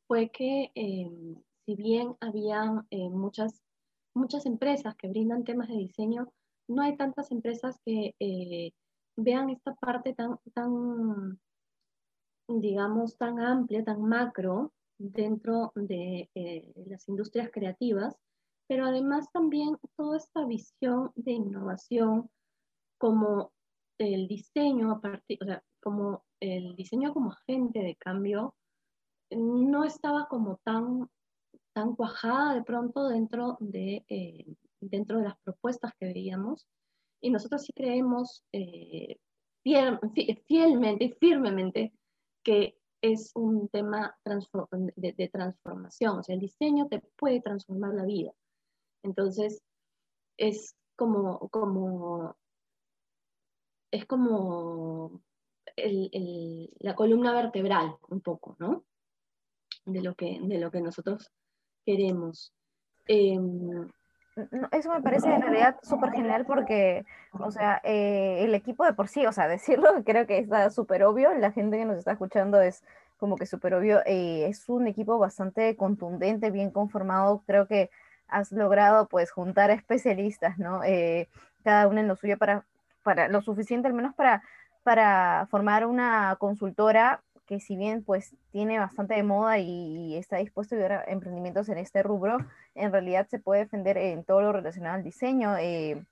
[0.07, 3.63] fue que eh, si bien habían muchas
[4.17, 6.33] muchas empresas que brindan temas de diseño,
[6.69, 8.73] no hay tantas empresas que eh,
[9.17, 11.39] vean esta parte tan,
[12.49, 18.17] digamos, tan amplia, tan macro dentro de eh, las industrias creativas,
[18.69, 22.31] pero además también toda esta visión de innovación
[22.99, 23.53] como
[23.99, 28.55] el diseño a partir, o sea, como el diseño como agente de cambio
[29.31, 31.09] no estaba como tan
[31.77, 34.47] tan cuajada de pronto dentro de, eh,
[34.81, 36.67] dentro de las propuestas que veíamos.
[37.21, 39.19] Y nosotros sí creemos eh,
[39.63, 41.93] fielmente y firmemente
[42.47, 48.33] que es un tema de, transformación, o sea, el diseño te puede transformar la vida.
[49.03, 49.65] Entonces,
[50.37, 52.37] es como, como,
[53.91, 55.21] es como
[55.77, 58.85] la columna vertebral un poco, ¿no?
[59.85, 61.33] De lo que, de lo que nosotros
[61.85, 62.55] queremos.
[64.37, 68.93] Em, eso me parece en realidad súper genial porque, o sea, eh, el equipo de
[68.93, 72.13] por sí, o sea, decirlo creo que está súper obvio, la gente que nos está
[72.13, 72.85] escuchando es
[73.19, 77.91] como que súper obvio, eh, es un equipo bastante contundente, bien conformado, creo que
[78.29, 80.85] has logrado pues juntar especialistas, ¿no?
[80.85, 81.29] Eh,
[81.65, 82.65] cada uno en lo suyo para,
[83.03, 84.43] para lo suficiente al menos para,
[84.83, 90.75] para formar una consultora que si bien pues tiene bastante de moda y, está dispuesto
[90.75, 92.39] a ayudar emprendimientos en este rubro,
[92.75, 95.57] en realidad se puede defender en todo lo relacionado al diseño.
[95.57, 96.05] Eh,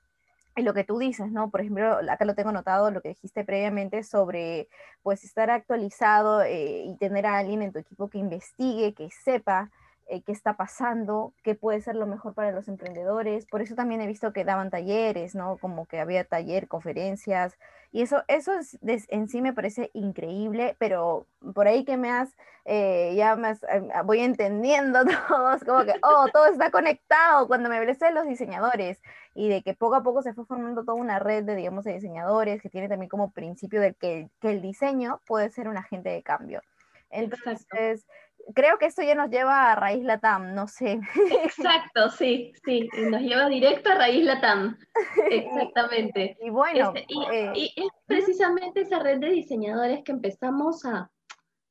[0.57, 1.51] y lo que tú dices, ¿no?
[1.51, 4.69] Por ejemplo, acá lo tengo notado, lo que dijiste previamente sobre,
[5.03, 9.71] pues, estar actualizado eh, y tener a alguien en tu equipo que investigue, que sepa
[10.07, 13.47] eh, qué está pasando, qué puede ser lo mejor para los emprendedores.
[13.47, 15.57] Por eso también he visto que daban talleres, ¿no?
[15.59, 17.57] Como que había taller, conferencias.
[17.91, 23.15] Y eso, eso en sí me parece increíble, pero por ahí que me has, eh,
[23.17, 23.57] ya me eh,
[24.05, 29.01] voy entendiendo todo, como que, oh, todo está conectado cuando me hablé de los diseñadores
[29.35, 31.95] y de que poco a poco se fue formando toda una red de, digamos, de
[31.95, 36.11] diseñadores que tiene también como principio de que, que el diseño puede ser un agente
[36.11, 36.63] de cambio.
[37.11, 38.07] Entonces,
[38.55, 41.01] creo que esto ya nos lleva a Raíz Latam, no sé.
[41.45, 44.77] Exacto, sí, sí, nos lleva directo a Raíz Latam,
[45.31, 46.37] exactamente.
[46.41, 51.11] y bueno, este, eh, y, es precisamente esa red de diseñadores que empezamos a,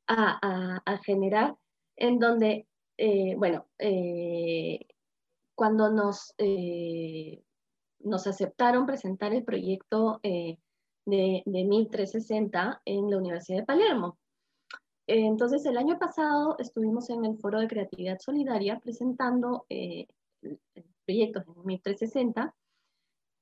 [0.07, 1.55] a, a, generar
[1.95, 3.67] en donde, eh, bueno,
[5.55, 6.35] cuando nos,
[7.99, 10.57] nos aceptaron presentar el proyecto de,
[11.05, 14.17] de 1360 en la Universidad de Palermo.
[15.07, 20.07] Entonces, el año pasado estuvimos en el Foro de Creatividad Solidaria presentando eh,
[21.05, 22.55] proyectos de 1360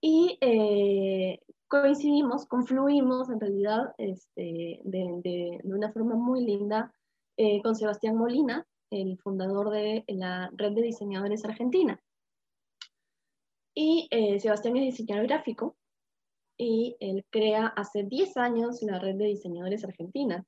[0.01, 6.91] y eh, coincidimos, confluimos en realidad este, de, una forma muy linda
[7.37, 12.01] eh, con Sebastián Molina, el fundador de la Red de Diseñadores Argentina.
[13.73, 15.77] Y Sebastián es diseñador gráfico
[16.57, 20.45] y él crea hace 10 años la Red de Diseñadores Argentina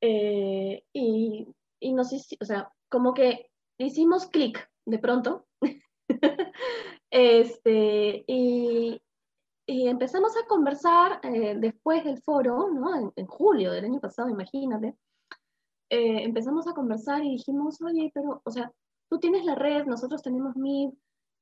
[0.00, 1.46] eh, y,
[1.80, 5.46] y nos, o sea, como que hicimos clic de pronto.
[7.10, 9.00] este, y,
[9.66, 13.12] y, empezamos a conversar eh, después del foro, ¿no?
[13.16, 14.96] En, julio del año pasado, imagínate.
[15.90, 18.72] Eh, empezamos a conversar y dijimos, oye, pero, o sea,
[19.10, 20.92] tú tienes la red, nosotros tenemos MIB,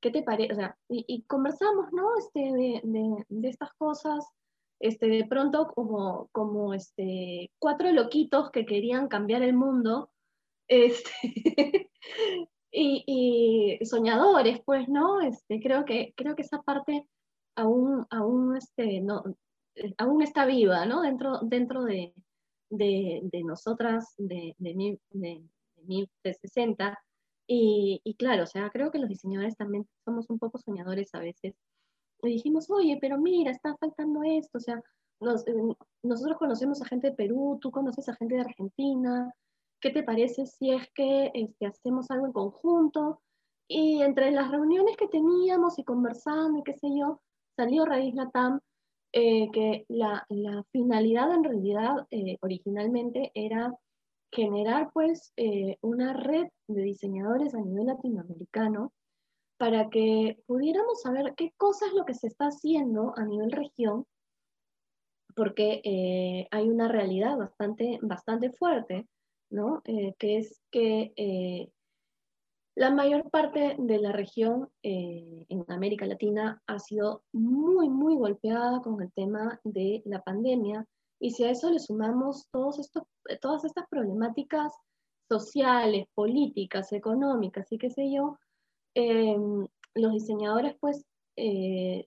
[0.00, 0.52] ¿qué te parece?
[0.52, 2.16] O sea, y, conversamos, ¿no?
[2.18, 4.24] Este, de, de estas cosas
[4.80, 10.10] este, de pronto como, como este, cuatro loquitos que querían cambiar el mundo,
[10.68, 11.90] este,
[12.70, 15.20] y, soñadores, pues, ¿no?
[15.20, 17.06] Este, creo, que, creo que esa parte
[17.56, 19.22] aún, aún, este, no,
[19.98, 21.02] aún está viva, ¿no?
[21.02, 22.12] Dentro, dentro de,
[22.70, 25.42] de, de nosotras, de, de, mi, de,
[25.76, 26.98] de 360.
[27.48, 31.20] Y, y claro, o sea, creo que los diseñadores también somos un poco soñadores a
[31.20, 31.54] veces
[32.22, 34.82] y dijimos, oye, pero mira, está faltando esto, o sea,
[35.20, 39.32] eh, nosotros conocemos a gente de Perú, tú conoces a gente de Argentina,
[39.80, 43.20] ¿qué te parece si es que este, hacemos algo en conjunto?
[43.68, 47.20] Y entre las reuniones que teníamos y conversando y qué sé yo,
[47.56, 48.60] salió Raíz Latam,
[49.12, 53.74] eh, que la, la, finalidad en realidad eh, originalmente era
[54.30, 55.32] generar pues
[55.80, 58.92] una red de diseñadores a nivel latinoamericano
[59.58, 64.06] para que pudiéramos saber qué cosa es lo que se está haciendo a nivel región,
[65.34, 69.06] porque eh, hay una realidad bastante, bastante fuerte,
[69.50, 69.82] ¿no?
[69.84, 71.70] Eh, que es que eh,
[72.74, 79.00] la mayor parte de la región en América Latina ha sido muy, muy golpeada con
[79.00, 80.86] el tema de la pandemia,
[81.18, 83.04] y si a eso le sumamos todos estos,
[83.40, 84.74] todas estas problemáticas
[85.28, 88.38] sociales, políticas, económicas y qué sé yo,
[88.98, 91.04] Em, los diseñadores pues,
[91.36, 92.06] eh,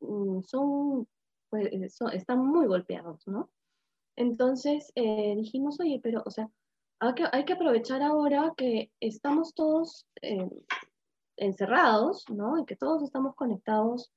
[0.00, 1.06] mm, son,
[1.50, 3.50] pues, eh, están muy golpeados, ¿no?
[4.16, 6.48] Entonces eh, dijimos, oye, pero, o sea,
[7.00, 10.06] hay que, hay que aprovechar ahora que estamos todos
[11.36, 12.58] encerrados, ¿no?
[12.58, 14.10] Y que todos estamos conectados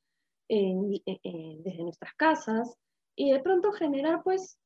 [0.48, 2.78] desde nuestras casas
[3.18, 4.58] y de pronto generar, pues,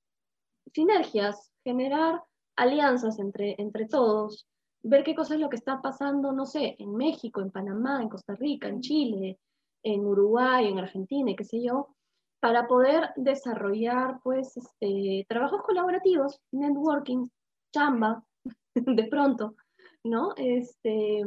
[0.76, 2.24] sinergias, generar
[2.56, 4.48] alianzas entre, entre todos,
[4.84, 8.10] ver qué cosa es lo que está pasando, no sé, en México, en Panamá, en
[8.10, 9.40] Costa Rica, en Chile,
[9.84, 11.96] en Uruguay, en Argentina, qué sé yo,
[12.40, 17.28] para poder desarrollar pues este, trabajos colaborativos, networking,
[17.74, 18.24] chamba,
[18.76, 19.56] de pronto,
[20.04, 20.34] ¿no?
[20.36, 21.24] Este,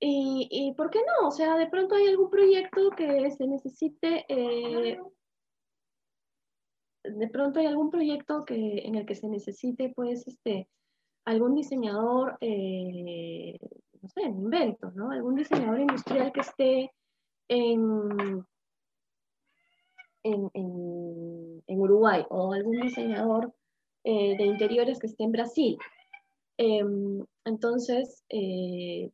[0.00, 1.28] y, y, ¿por qué no?
[1.28, 4.98] O sea, de pronto hay algún proyecto que se necesite, eh,
[7.04, 10.68] de pronto hay algún proyecto que, en el que se necesite, pues, este,
[11.24, 13.58] algún diseñador, eh,
[14.00, 15.10] no sé, en inventos, ¿no?
[15.10, 16.92] Algún diseñador industrial que esté
[17.48, 18.44] en,
[20.24, 23.52] en, Uruguay o algún diseñador
[24.04, 25.78] eh, de interiores que esté en Brasil.
[26.58, 29.10] Em, entonces, eh,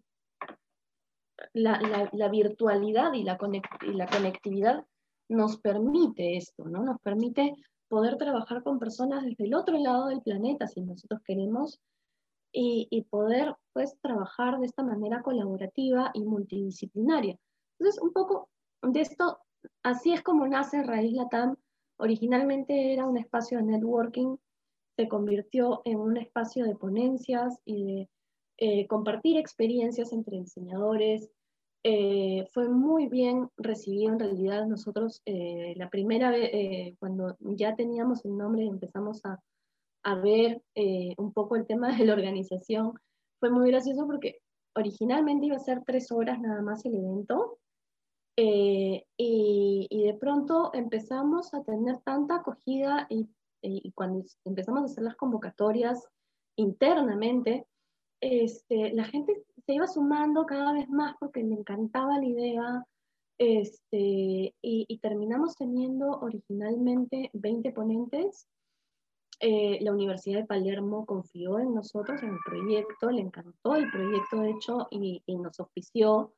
[1.53, 3.39] la, virtualidad y la,
[3.83, 4.85] y la conectividad
[5.29, 6.83] nos permite esto, ¿no?
[6.83, 7.55] Nos permite
[7.89, 11.81] poder trabajar con personas desde el otro lado del planeta, si nosotros queremos,
[12.53, 17.39] y, poder pues trabajar de esta manera colaborativa y multidisciplinaria.
[17.79, 18.49] Entonces, un poco
[18.83, 19.39] de esto,
[19.83, 21.57] así es como nace Raíz Latam.
[21.99, 24.37] Originalmente era un espacio de networking,
[24.97, 28.09] se convirtió en un espacio de ponencias y de
[28.59, 31.31] eh, compartir experiencias entre diseñadores.
[31.85, 38.25] Eh, fue muy bien recibido en realidad nosotros eh, la primera vez, cuando ya teníamos
[38.25, 39.41] el nombre y empezamos a,
[40.03, 42.95] a ver eh, un poco el tema de la organización.
[43.41, 44.41] Fue muy gracioso porque
[44.75, 47.59] originalmente iba a ser tres horas nada más el evento
[48.37, 53.29] eh, y, de pronto empezamos a tener tanta acogida y,
[53.97, 56.07] cuando empezamos a hacer las convocatorias
[56.57, 57.67] internamente,
[58.21, 62.85] este, la gente se iba sumando cada vez más porque le encantaba la idea.
[63.39, 68.49] Este, y, y terminamos teniendo originalmente 20 ponentes
[69.41, 74.41] eh, la Universidad de Palermo confió en nosotros, en el proyecto, le encantó el proyecto,
[74.41, 76.35] de hecho, y, nos ofició.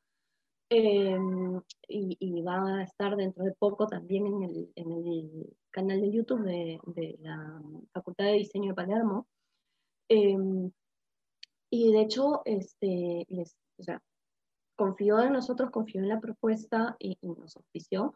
[0.69, 4.43] Em, y, va a estar dentro de poco también en
[4.75, 7.61] el, canal de YouTube de, la
[7.93, 9.27] Facultad de Diseño de Palermo.
[10.07, 10.71] Em,
[11.71, 13.25] y de hecho, este,
[14.75, 18.15] confió en nosotros, confió en la propuesta y, nos ofició.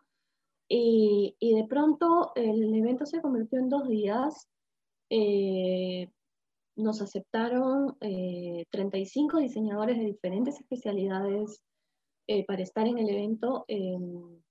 [0.67, 4.47] Y, de pronto el evento se convirtió en dos días
[5.09, 6.09] eh,
[6.75, 11.63] nos aceptaron 35 eh, diseñadores de diferentes especialidades
[12.27, 14.41] eh, para estar en el evento, em,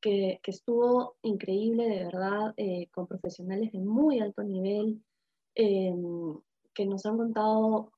[0.00, 2.54] que, estuvo increíble, de verdad,
[2.92, 5.02] con profesionales de muy alto nivel,
[5.54, 6.38] em,
[6.74, 7.92] que nos han contado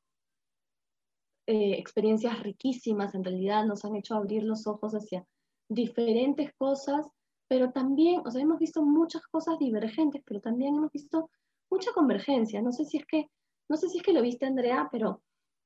[1.48, 5.24] experiencias riquísimas, en realidad nos han hecho abrir los ojos hacia
[5.68, 7.06] diferentes cosas,
[7.48, 11.30] pero también, o sea, hemos visto muchas cosas divergentes, pero también hemos visto
[11.70, 12.62] mucha convergencia.
[12.62, 13.28] No sé si es que,
[13.68, 15.22] no sé si es que lo viste, Andrea, pero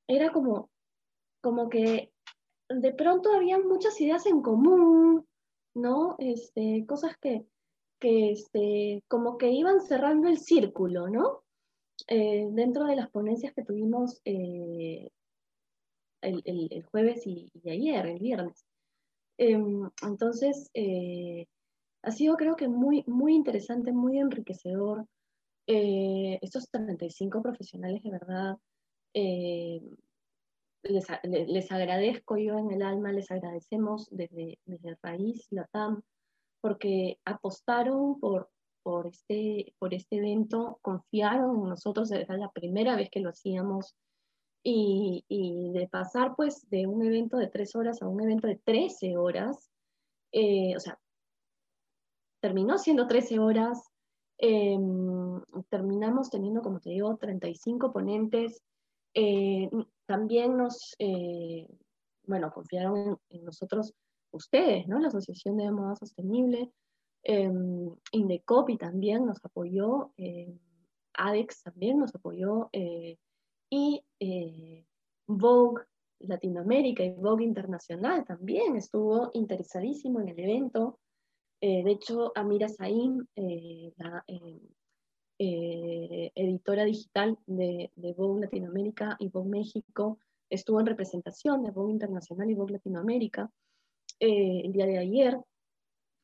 [0.08, 0.70] era como,
[1.40, 2.12] como que
[2.68, 5.26] de pronto había muchas ideas en común,
[5.74, 6.16] ¿no?
[6.18, 7.44] Este, cosas que,
[8.00, 11.42] que este, como que iban cerrando el círculo, ¿no?
[12.08, 15.10] Eh, dentro de las ponencias que tuvimos eh,
[16.22, 18.64] el, jueves y, ayer, el viernes.
[19.38, 21.46] Em, entonces, eh,
[22.02, 25.06] ha sido creo que muy, muy interesante, muy enriquecedor
[25.72, 28.56] eh, estos 35 profesionales de verdad,
[29.14, 29.80] eh,
[30.82, 36.02] les, agradezco yo en el alma, les agradecemos desde, desde Raíz Latam,
[36.60, 38.50] porque apostaron por,
[38.82, 43.94] por, este, por este evento, confiaron en nosotros, era la primera vez que lo hacíamos,
[44.64, 48.56] y, y, de pasar pues de un evento de tres horas a un evento de
[48.56, 49.70] 13 horas,
[50.32, 50.98] eh, o sea,
[52.40, 53.89] terminó siendo 13 horas,
[54.42, 55.38] Em,
[55.68, 58.62] terminamos teniendo, como te digo, 35 ponentes.
[59.12, 59.68] Eh,
[60.06, 61.68] también nos, eh,
[62.24, 63.92] bueno, confiaron en, nosotros
[64.30, 64.98] ustedes, ¿no?
[64.98, 66.72] La Asociación de Moda Sostenible.
[67.22, 67.52] Eh,
[68.12, 70.12] Indecopi también nos apoyó.
[70.16, 70.58] Em,
[71.12, 72.70] ADEX también nos apoyó.
[73.72, 74.02] y
[75.26, 75.84] Vogue
[76.20, 80.98] Latinoamérica y Vogue Internacional también estuvo interesadísimo en el evento.
[81.62, 89.28] Eh, de hecho, Amira Saim, eh, la eh, editora digital de, de Vogue Latinoamérica y
[89.28, 93.50] Vogue México, estuvo en representación de Vogue Internacional y Vogue Latinoamérica
[94.18, 95.38] el día de ayer.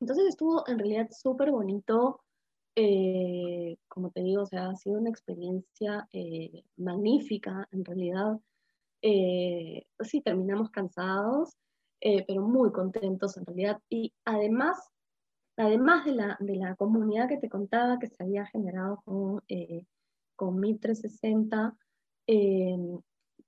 [0.00, 2.20] Entonces estuvo en realidad súper bonito.
[3.88, 6.08] como te digo, o sea, ha sido una experiencia
[6.76, 8.38] magnífica, en realidad.
[9.00, 11.56] sí, terminamos cansados,
[12.00, 13.80] pero muy contentos en realidad.
[13.88, 14.92] Y además
[15.56, 19.84] además de la, de la comunidad que te contaba que se había generado con, eh,
[20.36, 21.74] con 1360,
[22.26, 23.00] em,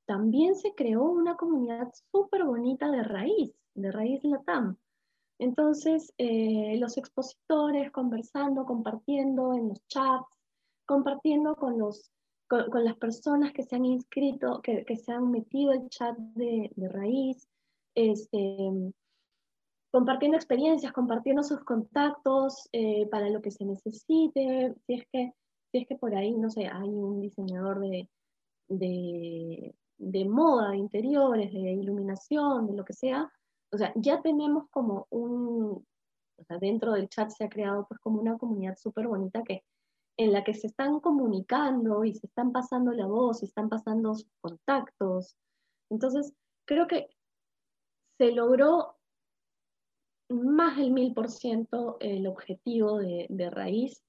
[0.06, 4.76] también se creó una comunidad súper bonita de raíz, de raíz latam.
[5.38, 10.26] Entonces, eh, los expositores conversando, compartiendo en los chats,
[10.86, 12.10] compartiendo con, los,
[12.48, 16.72] con, las personas que se han inscrito, que, que se han metido el chat de,
[16.74, 17.46] de raíz,
[17.94, 18.92] este,
[19.90, 25.32] compartiendo experiencias, compartiendo sus contactos eh, para lo que se necesite, si es que,
[25.72, 28.08] si es que por ahí, no sé, hay un diseñador de,
[28.68, 33.32] de, de moda, de interiores, de iluminación, de lo que sea,
[33.70, 35.84] o sea, ya tenemos como un,
[36.36, 39.64] o sea, dentro del chat se ha creado pues como una comunidad súper bonita que
[40.16, 44.14] en la que se están comunicando y se están pasando la voz, se están pasando
[44.14, 45.36] sus contactos.
[45.90, 46.34] Entonces,
[46.64, 47.08] creo que
[48.18, 48.97] se logró
[50.28, 54.02] más del mil por ciento el objetivo de, raíz.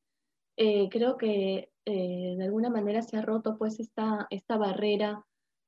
[0.57, 5.25] Eh, creo que eh, de alguna manera se ha roto pues esta, esta barrera,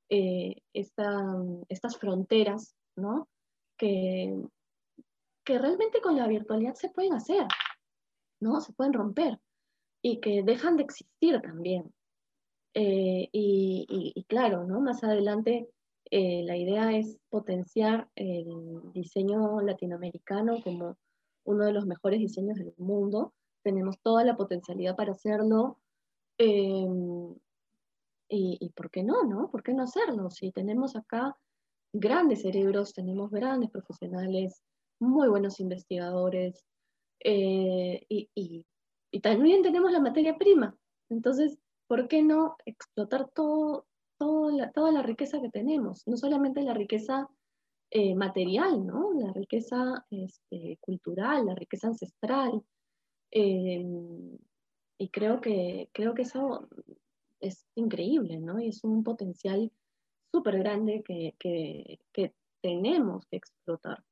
[0.09, 3.29] eh, estas fronteras, ¿no?
[3.77, 4.35] Que,
[5.45, 7.47] que realmente con la virtualidad se pueden hacer,
[8.41, 8.59] ¿no?
[8.59, 9.39] Se pueden romper
[10.01, 11.93] y que dejan de existir también.
[12.73, 13.31] y,
[14.15, 14.81] y, claro, ¿no?
[14.81, 15.69] Más adelante
[16.13, 20.97] eh, la idea es potenciar el diseño latinoamericano como
[21.45, 23.33] uno de los mejores diseños del mundo.
[23.63, 25.79] Tenemos toda la potencialidad para hacerlo.
[26.37, 27.33] Em,
[28.27, 29.49] y, por qué no, no?
[29.51, 30.29] ¿Por qué no hacerlo?
[30.29, 31.37] Si tenemos acá
[31.93, 34.61] grandes cerebros, tenemos grandes profesionales,
[34.99, 36.65] muy buenos investigadores,
[37.23, 38.29] eh, y,
[39.11, 40.75] y, también tenemos la materia prima.
[41.09, 41.57] Entonces,
[41.87, 43.85] ¿por qué no explotar todo,
[44.73, 47.27] toda la, riqueza que tenemos, no solamente la riqueza
[47.89, 49.11] eh, material, ¿no?
[49.13, 52.63] la riqueza este, cultural, la riqueza ancestral.
[53.31, 54.37] Em,
[54.97, 56.67] y creo que, creo que eso
[57.39, 58.59] es increíble, ¿no?
[58.59, 59.71] Y es un potencial
[60.31, 64.03] súper grande que, que, que tenemos que explotar.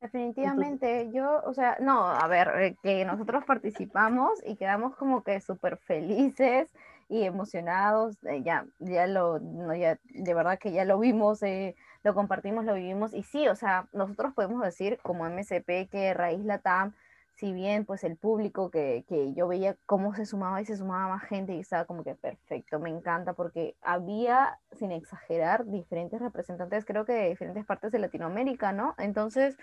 [0.00, 5.40] Definitivamente, yo, o sea, no, a ver, eh, que nosotros participamos y quedamos como que
[5.42, 6.72] súper felices
[7.10, 11.74] y emocionados, eh, ya, ya lo, no, ya, de verdad que ya lo vimos, eh,
[12.04, 16.44] lo compartimos, lo vivimos, y sí, o sea, nosotros podemos decir como MSP que Raíz
[16.44, 16.94] Latam
[17.40, 21.08] si bien pues el público que, que, yo veía cómo se sumaba y se sumaba
[21.08, 26.84] más gente y estaba como que perfecto, me encanta porque había, sin exagerar, diferentes representantes,
[26.84, 28.94] creo que de diferentes partes de Latinoamérica, ¿no?
[28.98, 29.56] Entonces,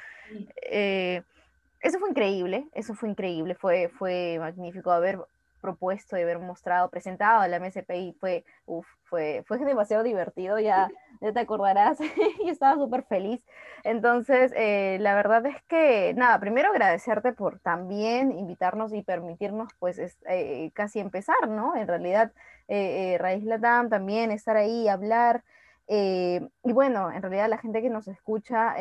[0.64, 1.22] eh,
[1.82, 5.20] eso fue increíble, eso fue increíble, fue, fue magnífico haber
[5.62, 10.60] propuesto y haber mostrado, presentado a la MSP y fue, uf, fue, fue demasiado divertido,
[10.60, 10.89] ya,
[11.20, 11.99] te acordarás,
[12.43, 13.41] y estaba súper feliz.
[13.84, 19.99] Entonces, eh, la verdad es que, nada, primero agradecerte por también invitarnos y permitirnos, pues,
[20.28, 21.76] eh, casi empezar, ¿no?
[21.76, 22.32] En realidad,
[22.68, 25.43] eh, eh Raíz Latam también, estar ahí, hablar,
[25.89, 28.76] y bueno, en realidad la gente que nos escucha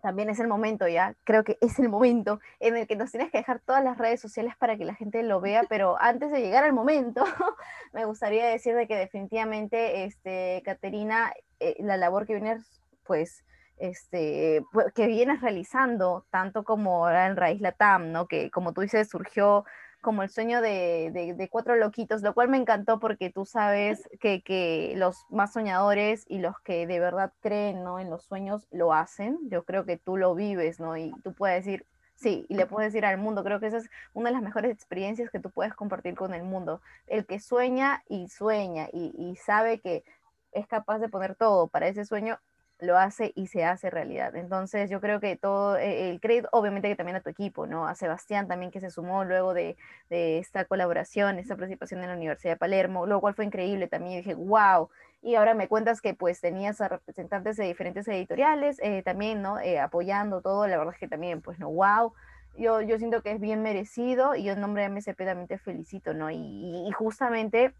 [0.00, 3.30] también es el momento ya, creo que es el momento en el que nos tienes
[3.30, 6.40] que dejar todas las redes sociales para que la gente lo vea, pero antes de
[6.40, 7.24] llegar al momento,
[7.92, 13.44] me gustaría decir de que definitivamente, este, Caterina, eh, la labor que vienes, pues,
[13.78, 18.26] este, que vienes realizando, tanto como en Raíz Latam, ¿no?
[18.26, 19.64] Que como tú dices, surgió
[20.00, 25.26] como el sueño de, cuatro loquitos, lo cual me encantó porque tú sabes que, los
[25.28, 27.98] más soñadores y los que de verdad creen ¿no?
[27.98, 29.38] en los sueños lo hacen.
[29.48, 30.96] Yo creo que tú lo vives, ¿no?
[30.96, 31.84] Y tú puedes decir,
[32.14, 34.72] sí, y le puedes decir al mundo, creo que esa es una de las mejores
[34.72, 36.80] experiencias que tú puedes compartir con el mundo.
[37.06, 40.04] El que sueña y sueña y, y sabe que
[40.52, 42.38] es capaz de poner todo para ese sueño,
[42.80, 44.36] lo hace y se hace realidad.
[44.36, 47.86] Entonces yo creo que todo eh, el crédito, obviamente que también a tu equipo, ¿no?
[47.86, 49.76] A Sebastián también que se sumó luego de,
[50.10, 54.18] esta colaboración, esta participación en la Universidad de Palermo, lo cual fue increíble también.
[54.18, 54.88] dije, wow.
[55.20, 59.58] Y ahora me cuentas que pues tenías a representantes de diferentes editoriales eh, también, ¿no?
[59.58, 62.12] Eh, apoyando todo, la verdad es que también, pues, no, wow.
[62.56, 65.58] Yo, yo siento que es bien merecido y yo en nombre de MSP también te
[65.58, 66.28] felicito, ¿no?
[66.28, 67.72] y justamente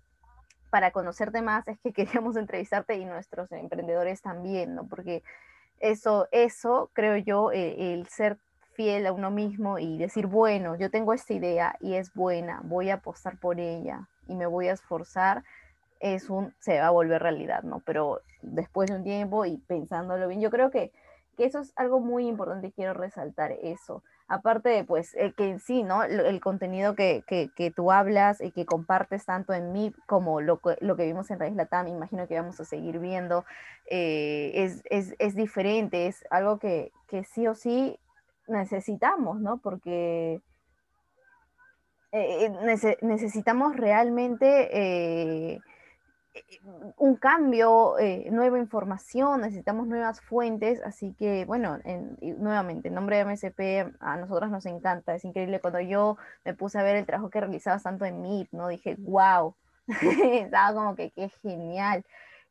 [0.70, 4.86] para conocerte más es que queríamos entrevistarte y nuestros emprendedores también, ¿no?
[4.86, 5.22] Porque
[5.80, 8.38] eso, eso creo yo, eh, el ser
[8.74, 12.90] fiel a uno mismo y decir, bueno, yo tengo esta idea y es buena, voy
[12.90, 15.42] a apostar por ella y me voy a esforzar,
[15.98, 17.80] es un, se va a volver realidad, ¿no?
[17.84, 20.92] Pero después de un tiempo y pensándolo bien, yo creo que,
[21.36, 25.48] que eso es algo muy importante y quiero resaltar eso aparte de pues eh, que
[25.48, 26.04] en sí, ¿no?
[26.04, 30.96] El, contenido que, que, tú hablas y que compartes tanto en mí como lo, lo
[30.96, 33.44] que vimos en Raíz Latam, imagino que vamos a seguir viendo,
[33.90, 37.98] eh, es, es, es, diferente, es algo que, que, sí o sí
[38.46, 39.58] necesitamos, ¿no?
[39.58, 40.42] Porque
[42.12, 45.60] eh, necesitamos realmente
[46.96, 51.78] un cambio, eh, nueva información, necesitamos nuevas fuentes, así que bueno,
[52.20, 56.78] nuevamente, en nombre de MSP, a nosotros nos encanta, es increíble cuando yo me puse
[56.78, 58.68] a ver el trabajo que realizabas tanto en Meet, ¿no?
[58.68, 59.54] Dije, wow,
[60.32, 62.04] estaba como que qué genial,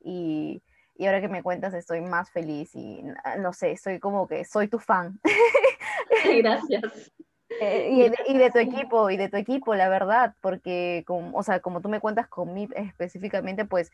[0.03, 0.61] y,
[0.95, 3.03] y ahora que me cuentas estoy más feliz y
[3.39, 5.19] no sé, estoy como que soy tu fan.
[6.37, 7.11] Gracias.
[7.49, 7.89] Eh,
[8.27, 11.81] y, de, tu equipo, y de tu equipo, la verdad, porque, como, o sea, como
[11.81, 13.91] tú me cuentas con mí específicamente, pues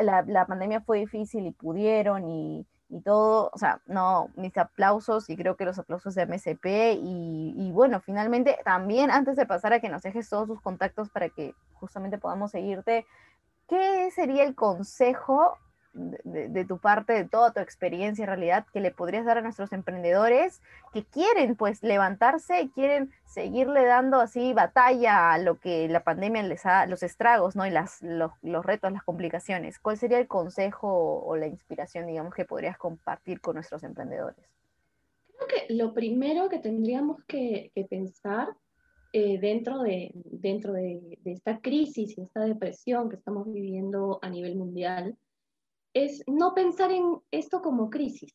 [0.00, 5.30] la, la, pandemia fue difícil y pudieron y, y, todo, o sea, no, mis aplausos
[5.30, 9.72] y creo que los aplausos de MSP y, y, bueno, finalmente también antes de pasar
[9.72, 13.06] a que nos dejes todos sus contactos para que justamente podamos seguirte,
[13.68, 15.58] ¿qué sería el consejo
[15.92, 19.72] de, tu parte, de toda tu experiencia en realidad, que le podrías dar a nuestros
[19.72, 20.62] emprendedores
[20.92, 26.66] que quieren pues levantarse quieren seguirle dando así batalla a lo que la pandemia les
[26.66, 27.66] ha, los estragos, ¿no?
[27.66, 28.32] Y las, los,
[28.64, 29.78] retos, las complicaciones.
[29.78, 34.44] ¿Cuál sería el consejo o la inspiración, digamos, que podrías compartir con nuestros emprendedores?
[35.36, 38.48] Creo que lo primero que tendríamos que, pensar
[39.12, 44.28] eh, dentro, de, dentro de, de, esta crisis y esta depresión que estamos viviendo a
[44.28, 45.16] nivel mundial
[45.94, 48.34] es no pensar en esto como crisis,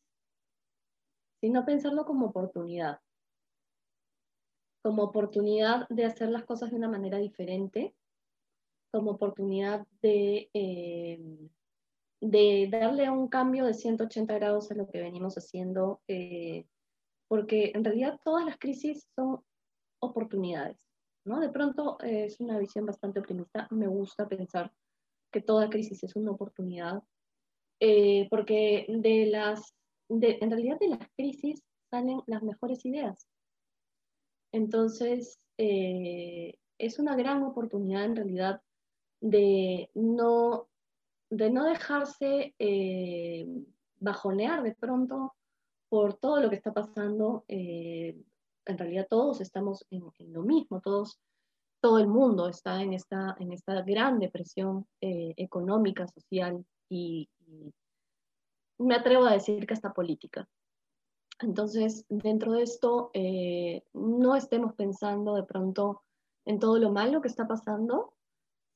[1.42, 3.00] sino pensarlo como oportunidad.
[4.84, 7.96] Como oportunidad de hacer las cosas de una manera diferente,
[8.92, 11.50] como oportunidad de, eh,
[12.22, 16.66] de darle un cambio de 180 grados a lo que venimos haciendo, eh,
[17.28, 19.44] porque en realidad todas las crisis son
[20.00, 20.78] oportunidades.
[21.26, 21.40] ¿no?
[21.40, 23.68] De pronto eh, es una visión bastante optimista.
[23.72, 24.72] Me gusta pensar
[25.32, 27.04] que toda crisis es una oportunidad
[27.80, 29.76] eh, porque de las,
[30.10, 33.28] en realidad de las crisis salen las mejores ideas.
[34.52, 38.62] Entonces, eh, es una gran oportunidad en realidad
[39.22, 40.68] de no,
[41.30, 43.48] de no dejarse eh,
[44.00, 45.34] bajonear de pronto
[45.90, 47.46] por todo lo que está pasando.
[47.48, 48.18] Eh,
[48.66, 50.04] en realidad todos estamos en,
[50.34, 51.20] lo mismo, todos,
[51.82, 57.30] todo el mundo está en esta, en esta gran depresión económica, social y,
[58.78, 60.50] me atrevo a decir que hasta política.
[61.40, 66.04] Entonces, dentro de esto, eh, no estemos pensando de pronto
[66.46, 68.14] en todo lo malo que está pasando,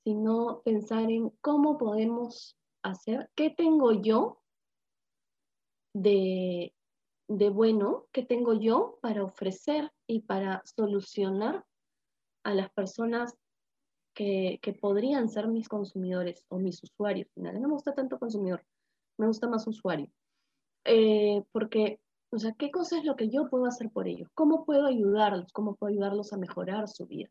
[0.03, 4.41] sino pensar en cómo podemos hacer, qué tengo yo
[5.93, 6.74] de,
[7.28, 11.66] bueno, qué tengo yo para ofrecer y para solucionar
[12.43, 13.38] a las personas
[14.20, 17.28] que, podrían ser mis consumidores o mis usuarios.
[17.36, 18.65] No me gusta tanto consumidor,
[19.17, 20.11] me gusta más usuario.
[20.86, 21.99] Eh, porque
[22.32, 24.30] o sea, ¿qué cosa es lo que yo puedo hacer por ellos?
[24.36, 25.51] ¿Cómo puedo ayudarlos?
[25.51, 27.30] ¿Cómo puedo ayudarlos a mejorar su vida?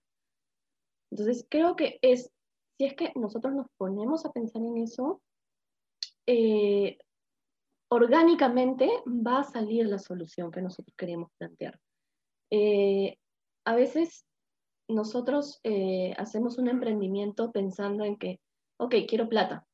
[1.10, 2.32] Entonces, creo que es,
[2.76, 5.22] si es que nosotros nos ponemos a pensar en eso,
[6.26, 6.98] eh,
[7.90, 11.78] orgánicamente va a salir la solución que nosotros queremos plantear.
[12.50, 13.16] Eh,
[13.64, 14.24] a veces
[14.88, 18.40] nosotros eh, hacemos un emprendimiento pensando en que,
[18.78, 19.66] ok, quiero plata.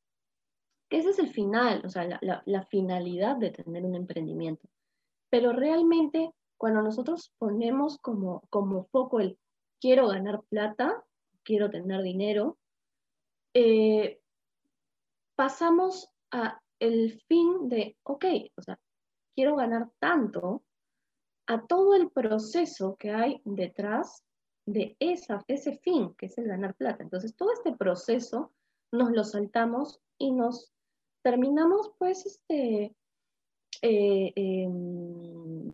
[0.89, 4.67] Ese es el final, o sea, la finalidad de tener un emprendimiento.
[5.29, 9.37] Pero realmente cuando nosotros ponemos como, como foco el
[9.79, 11.03] quiero ganar plata,
[11.43, 12.57] quiero tener dinero,
[13.53, 14.19] eh,
[15.35, 18.25] pasamos a el fin de, ok,
[18.57, 18.79] o sea,
[19.35, 20.63] quiero ganar tanto,
[21.47, 24.23] a todo el proceso que hay detrás
[24.65, 27.03] de esa, ese fin, que es el ganar plata.
[27.03, 28.51] Entonces, todo este proceso
[28.91, 30.71] nos lo saltamos y nos
[31.23, 32.95] terminamos, pues, este,
[33.81, 35.71] eh, em,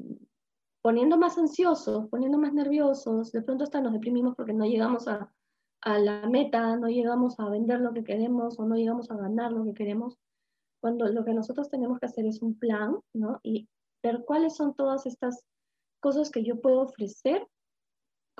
[0.81, 5.31] poniendo más ansiosos, poniendo más nerviosos, de pronto hasta nos deprimimos porque no llegamos a,
[5.83, 9.63] la meta, no llegamos a vender lo que queremos o no llegamos a ganar lo
[9.63, 10.15] que queremos,
[10.79, 13.39] cuando lo que nosotros tenemos que hacer es un plan, ¿no?
[13.41, 13.67] Y
[14.03, 15.43] ver cuáles son todas estas
[15.99, 17.47] cosas que yo puedo ofrecer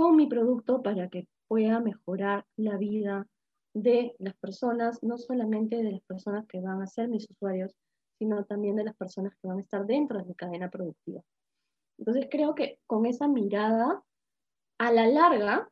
[0.02, 3.28] con mi producto para que pueda mejorar la vida
[3.76, 7.76] de las personas, no solamente de las personas que van a ser mis usuarios,
[8.18, 11.22] sino también de las personas que van a estar dentro de mi cadena productiva.
[12.00, 14.02] Entonces creo que con esa mirada,
[14.80, 15.70] a la larga,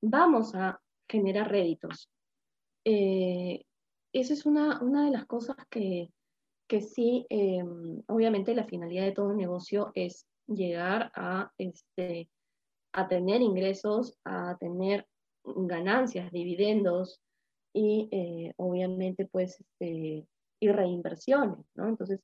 [0.00, 2.08] vamos a generar réditos.
[2.86, 3.66] Eh,
[4.14, 6.10] esa es una, una, de las cosas que,
[6.66, 12.30] que sí, em, obviamente la finalidad de todo negocio es llegar a, este,
[12.96, 15.06] a tener ingresos, a tener
[15.44, 17.20] ganancias, dividendos
[17.72, 20.26] y eh, obviamente pues este,
[20.60, 21.88] y reinversiones, ¿no?
[21.88, 22.20] Entonces,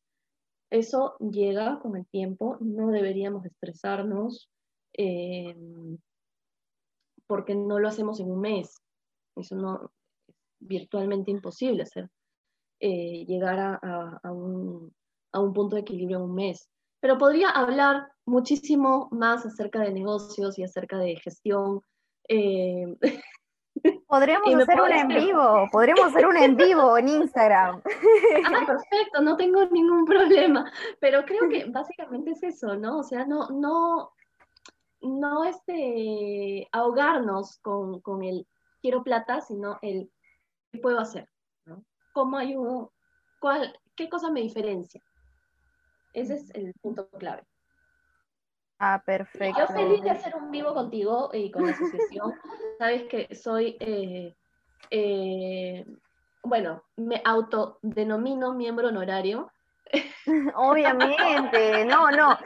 [0.70, 4.48] eso llega con el tiempo, no deberíamos estresarnos
[4.96, 5.54] eh,
[7.26, 8.82] porque no lo hacemos en un mes.
[9.36, 9.90] Eso no
[10.26, 12.08] es virtualmente imposible hacer,
[12.80, 14.94] eh, llegar a, un,
[15.32, 16.70] punto de equilibrio en un mes.
[17.03, 21.82] Pero podría hablar muchísimo más acerca de negocios y acerca de gestión.
[22.28, 22.96] Eh,
[24.07, 27.82] Podríamos hacer un en vivo, podríamos hacer un en vivo en Instagram.
[28.44, 32.98] Ah, perfecto, no tengo ningún problema, pero creo que básicamente es eso, ¿no?
[32.98, 34.12] O sea, no, no,
[35.00, 38.46] no este, ahogarnos con, con el
[38.80, 40.12] quiero plata, sino el
[40.70, 41.28] qué puedo hacer,
[41.64, 41.82] ¿no?
[42.12, 42.92] ¿Cómo ayudo?
[43.40, 45.03] ¿Cuál, ¿Qué cosa me diferencia?
[46.12, 47.42] Ese es el punto clave.
[48.78, 49.60] Ah, perfecto.
[49.60, 52.34] Yo feliz de hacer un vivo contigo y con la asociación.
[52.78, 54.34] Sabes que soy, eh,
[54.90, 55.86] eh,
[56.42, 59.52] bueno, me autodenomino miembro honorario
[60.55, 62.38] Obviamente, no, no,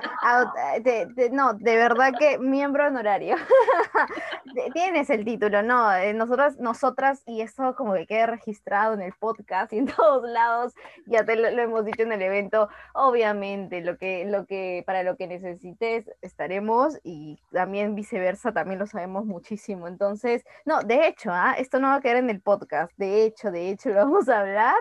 [0.82, 3.36] de, no, de verdad que miembro honorario.
[4.72, 9.12] Tienes el título, no, eh, nosotras, nosotras, y eso como que quede registrado en el
[9.12, 10.74] podcast y en todos lados,
[11.07, 15.16] ya te lo, hemos dicho en el evento, obviamente, lo que, lo que, para lo
[15.16, 19.86] que necesites estaremos y también viceversa, también lo sabemos muchísimo.
[19.86, 21.55] Entonces, no, de hecho, ¿ah?
[21.59, 24.40] esto no va a quedar en el podcast, de hecho, de hecho, lo vamos a
[24.40, 24.76] hablar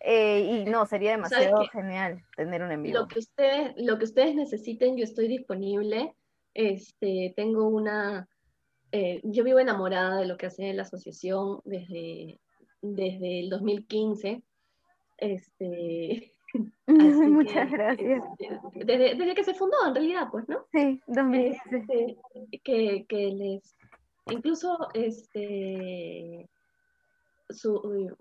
[0.00, 3.00] eh, y no, sería demasiado genial tener un envío.
[3.00, 6.14] Lo que, ustedes, lo que ustedes necesiten, yo estoy disponible.
[6.54, 8.28] Este, tengo una,
[8.92, 12.40] eh, yo vivo enamorada de lo que hace la asociación desde,
[12.82, 14.42] desde el 2015.
[15.18, 16.34] Este,
[16.86, 18.22] Muchas gracias.
[18.74, 20.66] Desde, desde, que se fundó, en realidad, pues, ¿no?
[20.72, 21.60] Sí, 2015.
[21.70, 23.76] Este, que, que les,
[24.26, 26.48] incluso, este,
[27.48, 28.16] su,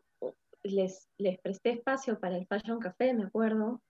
[0.70, 3.82] les, les presté espacio para el Fashion Café, me acuerdo,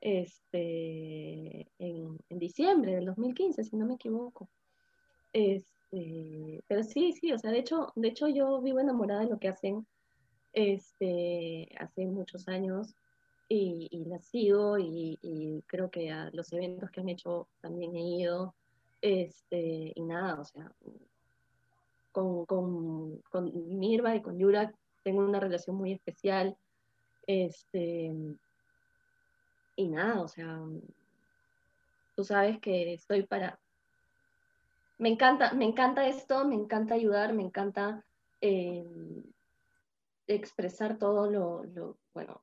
[0.00, 4.48] este, en, en, diciembre del 2015, si no me equivoco.
[5.32, 9.38] Este, pero sí, sí, o sea, de hecho, de hecho yo vivo enamorada de lo
[9.38, 9.86] que hacen
[10.52, 12.94] este, hace muchos años
[13.48, 17.94] y, y la sigo y, y, creo que a los eventos que han hecho también
[17.96, 18.54] he ido.
[19.00, 20.72] Este, y nada, o sea,
[22.12, 26.56] con, con, con Mirva y con Yura tengo una relación muy especial.
[27.26, 28.12] Este,
[29.76, 30.60] y nada, o sea,
[32.16, 33.58] tú sabes que estoy para...
[34.98, 38.04] Me encanta, me encanta esto, me encanta ayudar, me encanta
[38.40, 38.84] eh,
[40.26, 42.42] expresar todo lo, bueno,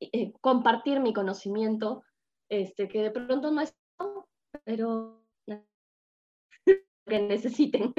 [0.00, 2.04] eh, compartir mi conocimiento,
[2.50, 3.74] este, que de pronto no es
[4.64, 5.22] pero
[7.06, 7.94] que necesiten.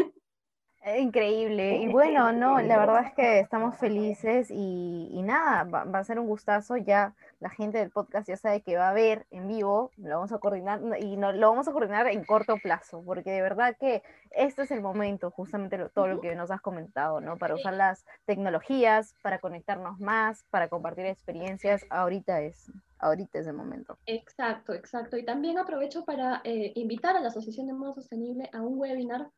[0.95, 1.77] Increíble.
[1.77, 6.03] Y bueno, no, la verdad es que estamos felices y, y nada, va, va, a
[6.03, 6.77] ser un gustazo.
[6.77, 10.31] Ya la gente del podcast ya sabe que va a ver en vivo, lo vamos
[10.31, 14.01] a coordinar y no, lo vamos a coordinar en corto plazo, porque de verdad que
[14.31, 17.38] este es el momento, justamente lo, todo lo que nos has comentado, ¿no?
[17.38, 23.53] Para usar las tecnologías, para conectarnos más, para compartir experiencias, ahorita es, ahorita es el
[23.53, 23.97] momento.
[24.05, 25.17] Exacto, exacto.
[25.17, 29.29] Y también aprovecho para eh, invitar a la Asociación de Modo Sostenible a un webinar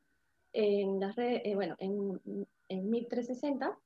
[0.54, 2.20] en las redes, eh, bueno, en,
[2.70, 3.78] en 1360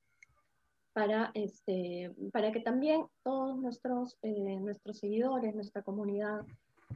[0.94, 6.46] para, este, para que también todos nuestros, eh, nuestros seguidores, nuestra comunidad,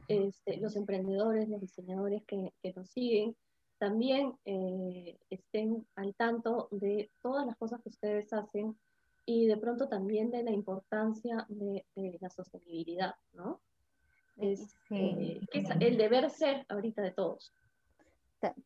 [0.06, 3.36] este, los emprendedores, los diseñadores que, que nos siguen,
[3.78, 8.76] también eh, estén al tanto de todas las cosas que ustedes hacen
[9.24, 13.60] y de pronto también de la importancia de, de la sostenibilidad, ¿no?
[14.36, 17.52] Es, eh, que es el deber ser ahorita de todos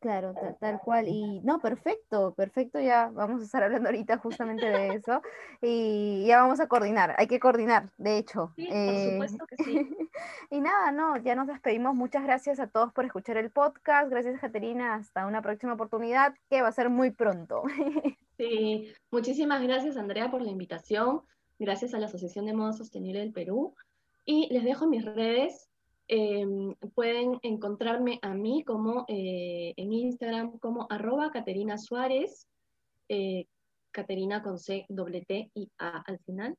[0.00, 1.08] claro, tal, cual.
[1.08, 2.80] Y no, perfecto, perfecto.
[2.80, 5.22] Ya vamos a estar hablando ahorita justamente de eso.
[5.60, 7.14] Y ya vamos a coordinar.
[7.18, 8.52] Hay que coordinar, de hecho.
[8.56, 9.96] Sí, por eh, supuesto que sí.
[10.50, 11.94] y nada, no, ya nos despedimos.
[11.94, 14.10] Muchas gracias a todos por escuchar el podcast.
[14.10, 14.94] Gracias, Caterina.
[14.94, 17.62] Hasta una próxima oportunidad que va a ser muy pronto.
[18.36, 21.22] sí, muchísimas gracias, Andrea, por la invitación.
[21.58, 23.74] Gracias a la Asociación de Modo Sostenible del Perú.
[24.24, 25.71] Y les dejo mis redes
[26.14, 32.46] Em, pueden encontrarme a mí como eh, en Instagram como arroba Caterina Suárez,
[33.08, 33.46] eh,
[33.92, 36.54] Caterina con C, doble T y A al final.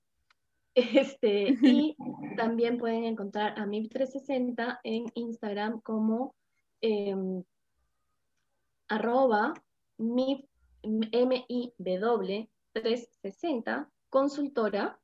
[0.76, 1.96] Este, y
[2.36, 6.34] también pueden encontrar a MIP360 en Instagram como
[6.82, 7.44] em,
[8.88, 9.54] arroba
[10.00, 10.48] MIP,
[10.82, 15.00] M-I-W 360 consultora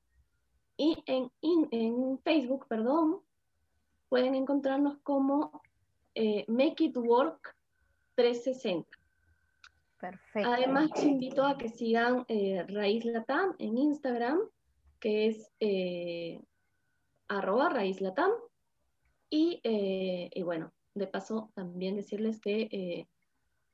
[0.75, 3.21] y en, en Facebook, perdón,
[4.09, 5.61] pueden encontrarnos como
[6.15, 7.55] eh, Make It Work
[8.15, 8.89] 360.
[9.99, 10.49] Perfecto.
[10.49, 14.39] Además, te invito a que sigan eh, Raíz Latam en Instagram,
[14.99, 16.41] que es eh,
[17.27, 18.31] arroba Raíz Latam.
[19.31, 23.07] Y, y, bueno, de paso también decirles que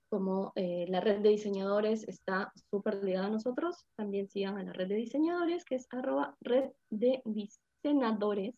[0.09, 4.89] como la red de diseñadores está súper ligada a nosotros, también sigan a la red
[4.89, 8.53] de diseñadores, que es arroba red de diseñadores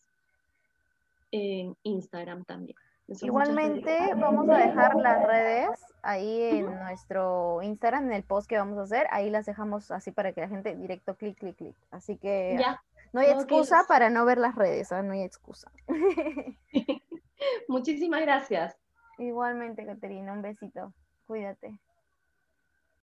[1.30, 2.76] en Instagram también.
[3.22, 5.70] Igualmente vamos a dejar las redes
[6.02, 10.10] ahí en nuestro Instagram, en el post que vamos a hacer, ahí las dejamos así
[10.10, 11.76] para que la gente directo clic, clic, clic.
[11.90, 12.58] Así que
[13.12, 15.02] no hay excusa para no ver las redes, ¿ah?
[15.02, 15.72] no hay excusa.
[17.68, 18.76] Muchísimas gracias.
[19.16, 20.92] Igualmente, Caterina, un besito.
[21.26, 21.78] Cuídate.